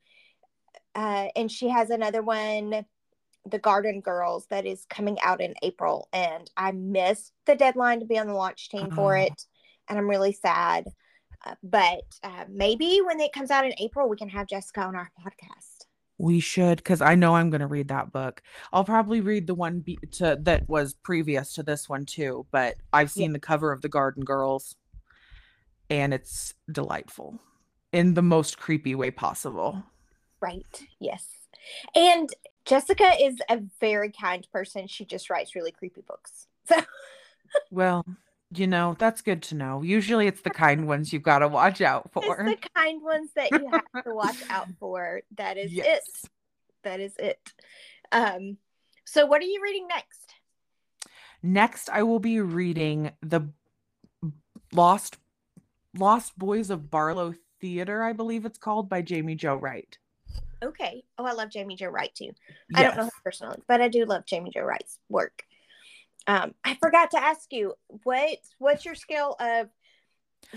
uh 0.95 1.29
and 1.37 1.53
she 1.53 1.69
has 1.69 1.91
another 1.91 2.23
one 2.23 2.87
the 3.51 3.59
Garden 3.59 4.01
Girls 4.01 4.47
that 4.51 4.67
is 4.67 4.87
coming 4.89 5.19
out 5.23 5.41
in 5.41 5.55
April, 5.63 6.09
and 6.13 6.51
I 6.57 6.73
missed 6.73 7.33
the 7.47 7.55
deadline 7.55 8.01
to 8.01 8.07
be 8.07 8.19
on 8.19 8.27
the 8.27 8.35
launch 8.35 8.69
team 8.69 8.91
for 8.91 9.17
oh. 9.17 9.23
it, 9.23 9.45
and 9.89 9.99
I'm 9.99 10.09
really 10.09 10.33
sad. 10.33 10.87
Uh, 11.45 11.55
but 11.63 12.03
uh, 12.23 12.45
maybe 12.49 13.01
when 13.05 13.21
it 13.21 13.33
comes 13.33 13.51
out 13.51 13.65
in 13.65 13.73
April, 13.79 14.09
we 14.09 14.17
can 14.17 14.29
have 14.29 14.49
Jessica 14.49 14.83
on 14.83 14.97
our 14.97 15.11
podcast. 15.21 15.87
We 16.19 16.41
should, 16.41 16.79
because 16.79 17.01
I 17.01 17.15
know 17.15 17.37
I'm 17.37 17.49
going 17.49 17.61
to 17.61 17.69
read 17.69 17.89
that 17.89 18.11
book. 18.11 18.43
I'll 18.73 18.85
probably 18.85 19.21
read 19.21 19.47
the 19.47 19.55
one 19.55 19.81
be- 19.81 20.01
to 20.13 20.37
that 20.43 20.69
was 20.69 20.95
previous 20.95 21.55
to 21.55 21.63
this 21.63 21.89
one 21.89 22.07
too. 22.07 22.47
But 22.51 22.75
I've 22.93 23.11
seen 23.13 23.31
yeah. 23.31 23.35
the 23.35 23.41
cover 23.41 23.71
of 23.71 23.83
the 23.83 23.89
Garden 23.89 24.25
Girls, 24.25 24.75
and 25.89 26.13
it's 26.13 26.55
delightful 26.71 27.39
in 27.93 28.15
the 28.15 28.23
most 28.23 28.59
creepy 28.59 28.97
way 28.97 29.13
possible. 29.13 29.85
Right. 30.41 30.87
Yes. 30.99 31.25
And 31.95 32.29
Jessica 32.69 33.13
is 33.21 33.41
a 33.49 33.61
very 33.81 34.13
kind 34.13 34.47
person. 34.53 34.87
She 34.87 35.05
just 35.05 35.31
writes 35.31 35.55
really 35.55 35.73
creepy 35.73 36.03
books. 36.03 36.47
So 36.67 36.77
well, 37.71 38.05
you 38.55 38.67
know, 38.67 38.95
that's 38.99 39.23
good 39.23 39.43
to 39.45 39.55
know. 39.55 39.83
Usually 39.83 40.27
it's 40.27 40.43
the 40.43 40.51
kind 40.51 40.87
ones 40.87 41.13
you've 41.13 41.23
got 41.23 41.39
to 41.39 41.49
watch 41.49 41.81
out 41.81 42.13
for. 42.13 42.47
It's 42.47 42.61
the 42.61 42.69
kind 42.75 43.03
ones 43.03 43.31
that 43.37 43.51
you 43.53 43.71
have 43.71 44.05
to 44.05 44.15
watch 44.15 44.37
out 44.51 44.69
for. 44.81 45.23
That 45.37 45.57
is 45.57 45.73
yes. 45.73 45.87
it. 46.25 46.31
That 46.85 47.01
is 47.01 47.17
it. 47.19 47.53
Um 48.13 48.59
so 49.05 49.25
what 49.25 49.41
are 49.41 49.47
you 49.47 49.61
reading 49.63 49.89
next? 49.89 50.35
Next 51.43 51.89
I 51.89 52.03
will 52.03 52.21
be 52.21 52.41
reading 52.41 53.13
The 53.23 53.49
Lost 54.73 55.17
Lost 55.97 56.39
Boys 56.39 56.69
of 56.69 56.91
Barlow 56.91 57.35
Theater, 57.61 58.03
I 58.03 58.13
believe 58.13 58.45
it's 58.45 58.59
called 58.59 58.89
by 58.89 59.05
Jaime 59.09 59.35
Jo 59.35 59.57
Wright. 59.57 59.99
Okay. 60.63 61.05
Oh, 61.19 61.25
I 61.25 61.33
love 61.33 61.51
Jaime 61.55 61.77
Jo 61.77 61.89
Wright 61.89 62.15
too. 62.15 62.25
Yes. 62.25 62.35
I 62.75 62.83
don't 62.83 62.97
know 62.97 63.05
her 63.05 63.11
personally, 63.25 63.59
but 63.69 63.81
I 63.81 63.89
do 63.89 64.05
love 64.05 64.25
Jaime 64.29 64.51
Jo 64.51 64.63
Wright's 64.63 64.99
work. 65.09 65.45
Um, 66.27 66.55
I 66.65 66.75
forgot 66.75 67.11
to 67.13 67.23
ask 67.23 67.53
you 67.53 67.75
what 68.05 68.39
what's 68.59 68.85
your 68.85 68.95
scale 68.95 69.37
of 69.41 69.69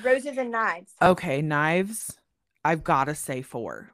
roses 0.03 0.37
and 0.37 0.51
knives? 0.51 0.93
Okay, 1.01 1.41
knives. 1.41 2.17
I've 2.63 2.83
got 2.83 3.05
to 3.05 3.15
say 3.15 3.41
four 3.41 3.91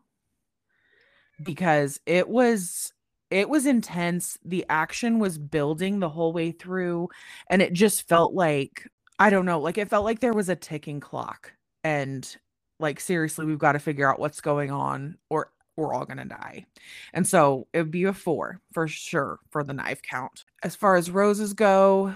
because 1.41 1.99
it 2.05 2.27
was 2.27 2.93
it 3.29 3.49
was 3.49 3.65
intense. 3.65 4.37
The 4.45 4.65
action 4.69 5.19
was 5.19 5.37
building 5.37 5.99
the 5.99 6.09
whole 6.09 6.31
way 6.33 6.51
through, 6.51 7.09
and 7.49 7.61
it 7.61 7.73
just 7.73 8.07
felt 8.07 8.33
like 8.33 8.87
I 9.19 9.29
don't 9.29 9.45
know, 9.45 9.59
like 9.59 9.77
it 9.77 9.89
felt 9.89 10.05
like 10.05 10.19
there 10.19 10.33
was 10.33 10.49
a 10.49 10.55
ticking 10.55 10.99
clock, 10.99 11.53
and 11.83 12.37
like 12.79 12.99
seriously, 12.99 13.45
we've 13.45 13.59
got 13.59 13.73
to 13.73 13.79
figure 13.79 14.09
out 14.09 14.19
what's 14.19 14.41
going 14.41 14.71
on, 14.71 15.17
or 15.29 15.51
we're 15.77 15.93
all 15.93 16.05
going 16.05 16.17
to 16.17 16.25
die. 16.25 16.65
And 17.13 17.25
so 17.25 17.67
it 17.71 17.77
would 17.77 17.91
be 17.91 18.03
a 18.03 18.13
four 18.13 18.59
for 18.73 18.87
sure 18.87 19.39
for 19.49 19.63
the 19.63 19.73
knife 19.73 20.01
count. 20.01 20.43
As 20.63 20.75
far 20.75 20.95
as 20.95 21.09
roses 21.09 21.53
go, 21.53 22.13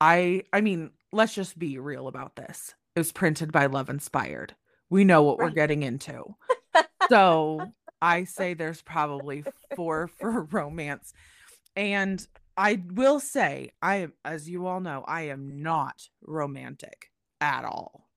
I 0.00 0.44
I 0.52 0.60
mean, 0.60 0.90
let's 1.12 1.34
just 1.34 1.58
be 1.58 1.78
real 1.78 2.06
about 2.06 2.36
this. 2.36 2.74
It 2.94 3.00
was 3.00 3.12
printed 3.12 3.50
by 3.50 3.66
Love 3.66 3.90
Inspired. 3.90 4.54
We 4.90 5.04
know 5.04 5.22
what 5.22 5.38
right. 5.38 5.46
we're 5.46 5.54
getting 5.54 5.82
into. 5.82 6.36
so 7.08 7.72
I 8.00 8.24
say 8.24 8.54
there's 8.54 8.82
probably 8.82 9.44
four 9.74 10.08
for 10.08 10.42
romance. 10.44 11.12
And 11.76 12.24
I 12.56 12.82
will 12.92 13.20
say, 13.20 13.70
I 13.80 13.96
am, 13.96 14.12
as 14.24 14.48
you 14.48 14.66
all 14.66 14.80
know, 14.80 15.04
I 15.06 15.22
am 15.22 15.62
not 15.62 16.08
romantic 16.22 17.10
at 17.40 17.64
all. 17.64 18.08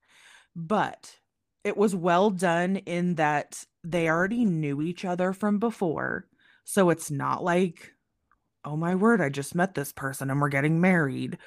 But 0.56 1.16
it 1.64 1.76
was 1.76 1.94
well 1.94 2.30
done 2.30 2.76
in 2.76 3.14
that 3.16 3.64
they 3.84 4.08
already 4.08 4.44
knew 4.44 4.82
each 4.82 5.04
other 5.04 5.32
from 5.32 5.58
before. 5.58 6.26
So 6.64 6.90
it's 6.90 7.10
not 7.10 7.42
like, 7.42 7.92
oh 8.64 8.76
my 8.76 8.94
word, 8.94 9.20
I 9.20 9.28
just 9.28 9.54
met 9.54 9.74
this 9.74 9.92
person 9.92 10.30
and 10.30 10.40
we're 10.40 10.48
getting 10.48 10.80
married. 10.80 11.38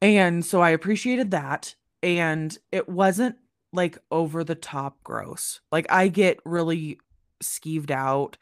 And 0.00 0.44
so 0.44 0.60
I 0.60 0.70
appreciated 0.70 1.30
that. 1.32 1.74
And 2.02 2.56
it 2.70 2.88
wasn't 2.88 3.36
like 3.72 3.98
over 4.10 4.44
the 4.44 4.54
top 4.54 5.02
gross. 5.02 5.60
Like 5.72 5.86
I 5.90 6.08
get 6.08 6.38
really 6.44 6.98
skeeved 7.42 7.90
out 7.90 8.36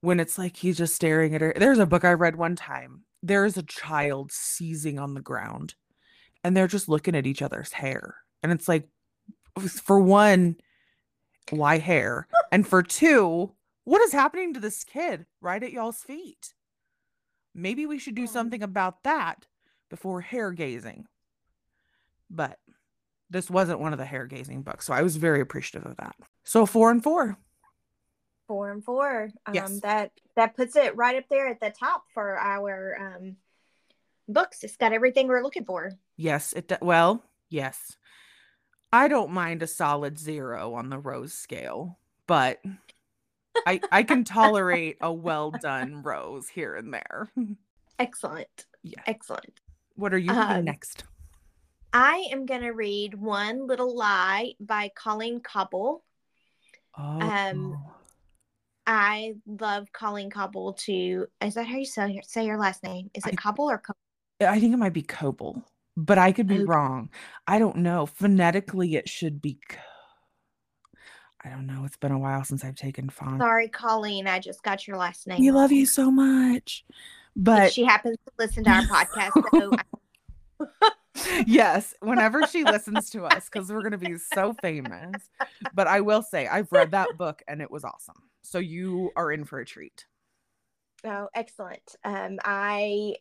when 0.00 0.20
it's 0.20 0.38
like 0.38 0.56
he's 0.56 0.76
just 0.76 0.94
staring 0.94 1.34
at 1.34 1.40
her. 1.40 1.54
There's 1.56 1.78
a 1.78 1.86
book 1.86 2.04
I 2.04 2.12
read 2.12 2.36
one 2.36 2.56
time. 2.56 3.02
There's 3.22 3.56
a 3.56 3.62
child 3.62 4.30
seizing 4.30 4.98
on 4.98 5.14
the 5.14 5.20
ground 5.20 5.74
and 6.44 6.56
they're 6.56 6.66
just 6.68 6.88
looking 6.88 7.16
at 7.16 7.26
each 7.26 7.42
other's 7.42 7.72
hair. 7.72 8.16
And 8.42 8.52
it's 8.52 8.68
like, 8.68 8.88
for 9.58 10.00
one, 10.00 10.56
why 11.50 11.78
hair? 11.78 12.26
And 12.52 12.66
for 12.66 12.80
two, 12.80 13.52
what 13.84 14.00
is 14.02 14.12
happening 14.12 14.54
to 14.54 14.60
this 14.60 14.84
kid 14.84 15.26
right 15.40 15.62
at 15.62 15.72
y'all's 15.72 16.02
feet? 16.02 16.54
Maybe 17.54 17.86
we 17.86 17.98
should 17.98 18.14
do 18.14 18.28
something 18.28 18.62
about 18.62 19.02
that 19.02 19.46
before 19.90 20.20
hair 20.20 20.52
gazing. 20.52 21.06
But 22.30 22.58
this 23.30 23.50
wasn't 23.50 23.80
one 23.80 23.92
of 23.92 23.98
the 23.98 24.04
hair 24.04 24.26
gazing 24.26 24.62
books, 24.62 24.86
so 24.86 24.94
I 24.94 25.02
was 25.02 25.16
very 25.16 25.40
appreciative 25.40 25.90
of 25.90 25.96
that. 25.96 26.14
So 26.44 26.66
four 26.66 26.90
and 26.90 27.02
four. 27.02 27.36
Four 28.46 28.70
and 28.70 28.84
four. 28.84 29.30
Um, 29.46 29.54
yes. 29.54 29.80
that 29.80 30.12
that 30.36 30.54
puts 30.54 30.76
it 30.76 30.96
right 30.96 31.16
up 31.16 31.24
there 31.28 31.48
at 31.48 31.60
the 31.60 31.70
top 31.70 32.04
for 32.14 32.38
our 32.38 32.96
um 33.00 33.36
books. 34.28 34.62
It's 34.62 34.76
got 34.76 34.92
everything 34.92 35.26
we're 35.26 35.42
looking 35.42 35.64
for. 35.64 35.92
Yes, 36.16 36.52
it 36.52 36.72
well, 36.80 37.24
yes. 37.48 37.96
I 38.92 39.08
don't 39.08 39.30
mind 39.30 39.62
a 39.62 39.66
solid 39.66 40.18
zero 40.18 40.74
on 40.74 40.90
the 40.90 40.98
rose 40.98 41.32
scale, 41.32 41.98
but 42.26 42.60
I 43.66 43.80
I 43.90 44.02
can 44.02 44.24
tolerate 44.24 44.98
a 45.00 45.12
well 45.12 45.50
done 45.50 46.02
rose 46.02 46.48
here 46.48 46.74
and 46.74 46.92
there. 46.92 47.30
Excellent. 47.98 48.66
Yeah. 48.82 49.00
Excellent. 49.06 49.60
What 49.94 50.12
are 50.12 50.18
you 50.18 50.30
reading 50.30 50.56
um, 50.58 50.64
next? 50.64 51.04
I 51.92 52.26
am 52.30 52.46
gonna 52.46 52.72
read 52.72 53.14
One 53.14 53.66
Little 53.66 53.96
Lie 53.96 54.54
by 54.60 54.90
Colleen 54.94 55.40
Cobble. 55.40 56.04
Oh. 56.98 57.20
Um 57.20 57.84
I 58.86 59.34
love 59.46 59.92
Colleen 59.92 60.30
Cobble 60.30 60.74
too. 60.74 61.26
Is 61.40 61.54
that 61.54 61.66
how 61.66 61.76
you 61.76 61.86
say 61.86 62.10
your, 62.12 62.22
say 62.22 62.46
your 62.46 62.58
last 62.58 62.84
name? 62.84 63.10
Is 63.14 63.26
it 63.26 63.32
I- 63.32 63.36
Cobble 63.36 63.68
or 63.70 63.78
Cobble? 63.78 63.98
I 64.40 64.60
think 64.60 64.74
it 64.74 64.76
might 64.76 64.92
be 64.92 65.02
Coble, 65.02 65.64
but 65.96 66.18
I 66.18 66.32
could 66.32 66.46
be 66.46 66.62
wrong. 66.64 67.10
I 67.46 67.58
don't 67.58 67.76
know. 67.76 68.06
Phonetically, 68.06 68.96
it 68.96 69.08
should 69.08 69.40
be. 69.40 69.58
I 71.44 71.48
don't 71.48 71.66
know. 71.66 71.84
It's 71.84 71.96
been 71.96 72.12
a 72.12 72.18
while 72.18 72.44
since 72.44 72.64
I've 72.64 72.74
taken 72.74 73.08
font. 73.08 73.40
Sorry, 73.40 73.68
Colleen. 73.68 74.26
I 74.26 74.40
just 74.40 74.62
got 74.62 74.86
your 74.86 74.96
last 74.96 75.26
name. 75.26 75.40
We 75.40 75.50
love 75.52 75.72
you 75.72 75.86
so 75.86 76.10
much. 76.10 76.84
If 76.88 76.94
But 77.36 77.72
she 77.72 77.84
happens 77.84 78.16
to 78.26 78.32
listen 78.38 78.64
to 78.64 78.70
our 78.70 78.82
podcast, 78.82 79.30
so 79.52 80.66
yes, 81.46 81.94
whenever 82.00 82.46
she 82.46 82.64
listens 82.64 83.10
to 83.10 83.24
us, 83.24 83.48
because 83.48 83.70
we're 83.70 83.82
going 83.82 83.92
to 83.92 83.98
be 83.98 84.16
so 84.18 84.54
famous. 84.54 85.30
But 85.72 85.86
I 85.86 86.00
will 86.00 86.22
say, 86.22 86.46
I've 86.46 86.72
read 86.72 86.90
that 86.90 87.16
book 87.16 87.42
and 87.46 87.62
it 87.62 87.70
was 87.70 87.84
awesome. 87.84 88.22
So 88.42 88.58
you 88.58 89.12
are 89.16 89.32
in 89.32 89.44
for 89.44 89.60
a 89.60 89.66
treat. 89.66 90.04
Oh, 91.04 91.28
excellent. 91.34 91.94
Um, 92.04 92.38
I 92.44 93.16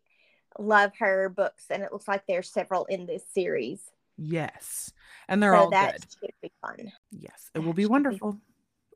love 0.60 0.92
her 1.00 1.30
books, 1.30 1.66
and 1.70 1.84
it 1.84 1.92
looks 1.92 2.08
like 2.08 2.24
there's 2.28 2.50
several 2.50 2.86
in 2.86 3.06
this 3.06 3.24
series. 3.34 3.82
Yes. 4.18 4.92
And 5.28 5.42
they're 5.44 5.54
so 5.56 5.60
all 5.62 5.70
that 5.72 5.94
good. 5.94 6.06
should 6.20 6.32
be 6.42 6.52
fun. 6.62 6.92
Yes, 7.12 7.50
it 7.54 7.60
that 7.60 7.62
will 7.62 7.74
be 7.74 7.84
be- 7.84 7.88
wonderful. 7.88 8.40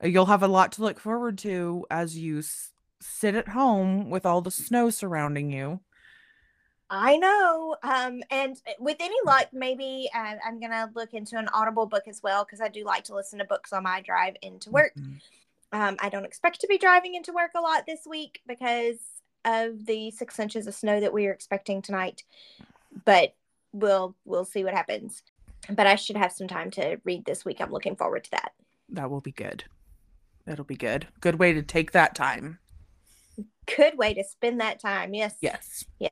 Uh, 0.04 0.08
You'll 0.08 0.28
have 0.28 0.44
a 0.44 0.48
lot 0.48 0.72
to 0.74 0.82
look 0.82 1.00
forward 1.00 1.38
to 1.40 1.86
as 1.92 2.18
you 2.18 2.40
s- 2.40 2.72
sit 3.02 3.36
at 3.36 3.50
home 3.50 4.10
with 4.10 4.26
all 4.26 4.42
the 4.42 4.52
snow 4.52 4.90
surrounding 4.90 5.52
you. 5.52 5.82
I 6.92 7.18
know. 7.18 7.76
Um, 7.84 8.24
and 8.32 8.60
with 8.80 8.98
any 9.00 9.16
luck, 9.26 9.48
maybe 9.54 10.10
uh, 10.16 10.36
I'm 10.44 10.60
gonna 10.60 10.90
look 10.96 11.14
into 11.14 11.38
an 11.38 11.48
Audible 11.50 11.86
book 11.86 12.08
as 12.08 12.22
well 12.24 12.44
because 12.46 12.62
I 12.62 12.68
do 12.68 12.84
like 12.84 13.04
to 13.06 13.16
listen 13.16 13.38
to 13.40 13.46
books 13.46 13.72
on 13.74 13.84
my 13.84 14.02
drive 14.02 14.36
into 14.42 14.72
work. 14.72 14.94
Mhm. 14.98 15.20
Um, 15.72 15.98
I 16.00 16.10
don't 16.10 16.26
expect 16.26 16.62
to 16.62 16.68
be 16.68 16.80
driving 16.80 17.14
into 17.14 17.32
work 17.32 17.52
a 17.56 17.62
lot 17.62 17.86
this 17.86 18.08
week 18.08 18.42
because 18.48 18.98
of 19.46 19.86
the 19.86 20.12
six 20.12 20.40
inches 20.40 20.68
of 20.68 20.74
snow 20.74 21.00
that 21.00 21.14
we 21.14 21.28
are 21.28 21.32
expecting 21.32 21.82
tonight. 21.82 22.24
But 23.06 23.36
we'll 23.72 24.16
we'll 24.26 24.46
see 24.46 24.64
what 24.64 24.74
happens. 24.74 25.24
But 25.70 25.88
I 25.88 25.96
should 25.96 26.18
have 26.18 26.32
some 26.32 26.48
time 26.48 26.72
to 26.72 27.00
read 27.04 27.26
this 27.26 27.46
week. 27.46 27.62
I'm 27.62 27.72
looking 27.72 27.96
forward 27.96 28.24
to 28.26 28.32
that. 28.32 28.54
That 28.90 29.10
will 29.10 29.22
be 29.22 29.32
good. 29.32 29.66
It'll 30.48 30.66
be 30.66 30.76
good. 30.76 31.08
Good 31.22 31.36
way 31.36 31.54
to 31.54 31.62
take 31.62 31.92
that 31.92 32.16
time. 32.16 32.60
Good 33.78 33.98
way 33.98 34.14
to 34.16 34.24
spend 34.24 34.60
that 34.62 34.80
time. 34.80 35.14
Yes. 35.14 35.36
Yes. 35.42 35.86
Yeah. 36.00 36.10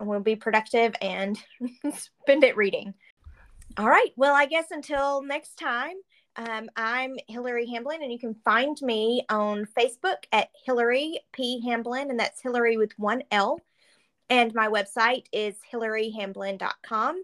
We'll 0.00 0.20
be 0.20 0.36
productive 0.36 0.94
and 1.00 1.38
spend 2.22 2.42
it 2.42 2.56
reading. 2.56 2.94
All 3.78 3.88
right. 3.88 4.10
Well, 4.16 4.34
I 4.34 4.46
guess 4.46 4.70
until 4.70 5.22
next 5.22 5.56
time, 5.56 5.94
um, 6.36 6.68
I'm 6.76 7.16
Hilary 7.28 7.66
Hamblin, 7.66 8.02
and 8.02 8.12
you 8.12 8.18
can 8.18 8.34
find 8.44 8.76
me 8.82 9.24
on 9.28 9.66
Facebook 9.78 10.24
at 10.32 10.48
Hilary 10.64 11.20
P. 11.32 11.62
Hamblin, 11.66 12.10
and 12.10 12.20
that's 12.20 12.42
Hilary 12.42 12.76
with 12.76 12.92
one 12.98 13.22
L. 13.30 13.60
And 14.28 14.52
my 14.54 14.66
website 14.68 15.24
is 15.32 15.56
hilaryhamblin.com. 15.72 17.22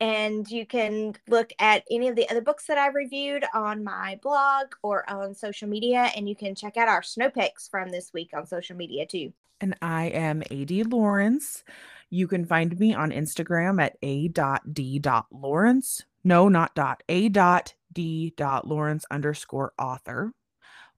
And 0.00 0.50
you 0.50 0.66
can 0.66 1.14
look 1.28 1.52
at 1.58 1.84
any 1.90 2.08
of 2.08 2.16
the 2.16 2.28
other 2.28 2.40
books 2.40 2.66
that 2.66 2.78
I've 2.78 2.96
reviewed 2.96 3.44
on 3.54 3.84
my 3.84 4.18
blog 4.22 4.72
or 4.82 5.08
on 5.08 5.34
social 5.34 5.68
media. 5.68 6.10
And 6.16 6.28
you 6.28 6.34
can 6.34 6.56
check 6.56 6.76
out 6.76 6.88
our 6.88 7.02
snow 7.02 7.30
pics 7.30 7.68
from 7.68 7.90
this 7.90 8.12
week 8.12 8.30
on 8.34 8.46
social 8.46 8.76
media 8.76 9.06
too. 9.06 9.32
And 9.60 9.76
I 9.80 10.06
am 10.06 10.42
AD 10.50 10.90
Lawrence. 10.90 11.62
You 12.10 12.26
can 12.26 12.44
find 12.44 12.76
me 12.78 12.92
on 12.92 13.12
Instagram 13.12 13.80
at 13.80 13.96
a.d.lawrence. 14.02 16.02
No, 16.24 16.48
not 16.48 16.74
dot. 16.74 17.04
A 17.08 17.28
dot 17.28 17.74
D 17.94 18.34
dot 18.36 18.66
Lawrence 18.66 19.04
underscore 19.10 19.72
author. 19.78 20.32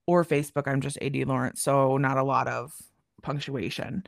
Or 0.07 0.25
Facebook, 0.25 0.69
I'm 0.69 0.81
just 0.81 0.99
AD 1.03 1.17
Lawrence. 1.27 1.63
So 1.63 1.97
not 1.97 2.17
a 2.17 2.23
lot 2.23 2.47
of 2.49 2.73
punctuation. 3.23 4.05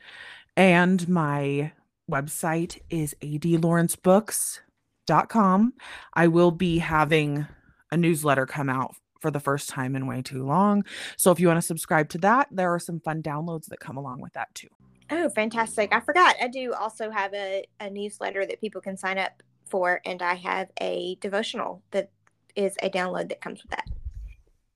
And 0.56 1.08
my 1.08 1.72
website 2.10 2.78
is 2.90 3.14
adlawrencebooks.com. 3.20 5.72
I 6.14 6.28
will 6.28 6.50
be 6.50 6.78
having 6.78 7.46
a 7.90 7.96
newsletter 7.96 8.46
come 8.46 8.68
out 8.68 8.94
for 9.20 9.30
the 9.30 9.40
first 9.40 9.68
time 9.68 9.96
in 9.96 10.06
way 10.06 10.22
too 10.22 10.44
long. 10.44 10.84
So 11.16 11.32
if 11.32 11.40
you 11.40 11.48
want 11.48 11.58
to 11.58 11.66
subscribe 11.66 12.08
to 12.10 12.18
that, 12.18 12.48
there 12.50 12.72
are 12.72 12.78
some 12.78 13.00
fun 13.00 13.22
downloads 13.22 13.66
that 13.66 13.80
come 13.80 13.96
along 13.96 14.20
with 14.20 14.32
that 14.34 14.54
too. 14.54 14.68
Oh, 15.10 15.28
fantastic. 15.30 15.92
I 15.92 16.00
forgot. 16.00 16.36
I 16.40 16.48
do 16.48 16.74
also 16.74 17.10
have 17.10 17.32
a, 17.34 17.64
a 17.80 17.90
newsletter 17.90 18.46
that 18.46 18.60
people 18.60 18.80
can 18.80 18.96
sign 18.96 19.18
up 19.18 19.42
for, 19.64 20.00
and 20.04 20.22
I 20.22 20.34
have 20.34 20.70
a 20.80 21.16
devotional 21.20 21.82
that 21.90 22.10
is 22.56 22.76
a 22.82 22.90
download 22.90 23.28
that 23.28 23.40
comes 23.40 23.62
with 23.62 23.70
that. 23.70 23.88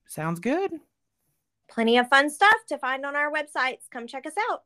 Sounds 0.07 0.39
good. 0.39 0.71
Plenty 1.67 1.97
of 1.97 2.07
fun 2.07 2.29
stuff 2.29 2.55
to 2.69 2.77
find 2.77 3.05
on 3.05 3.15
our 3.15 3.31
websites. 3.31 3.89
Come 3.89 4.05
check 4.05 4.25
us 4.25 4.33
out. 4.51 4.61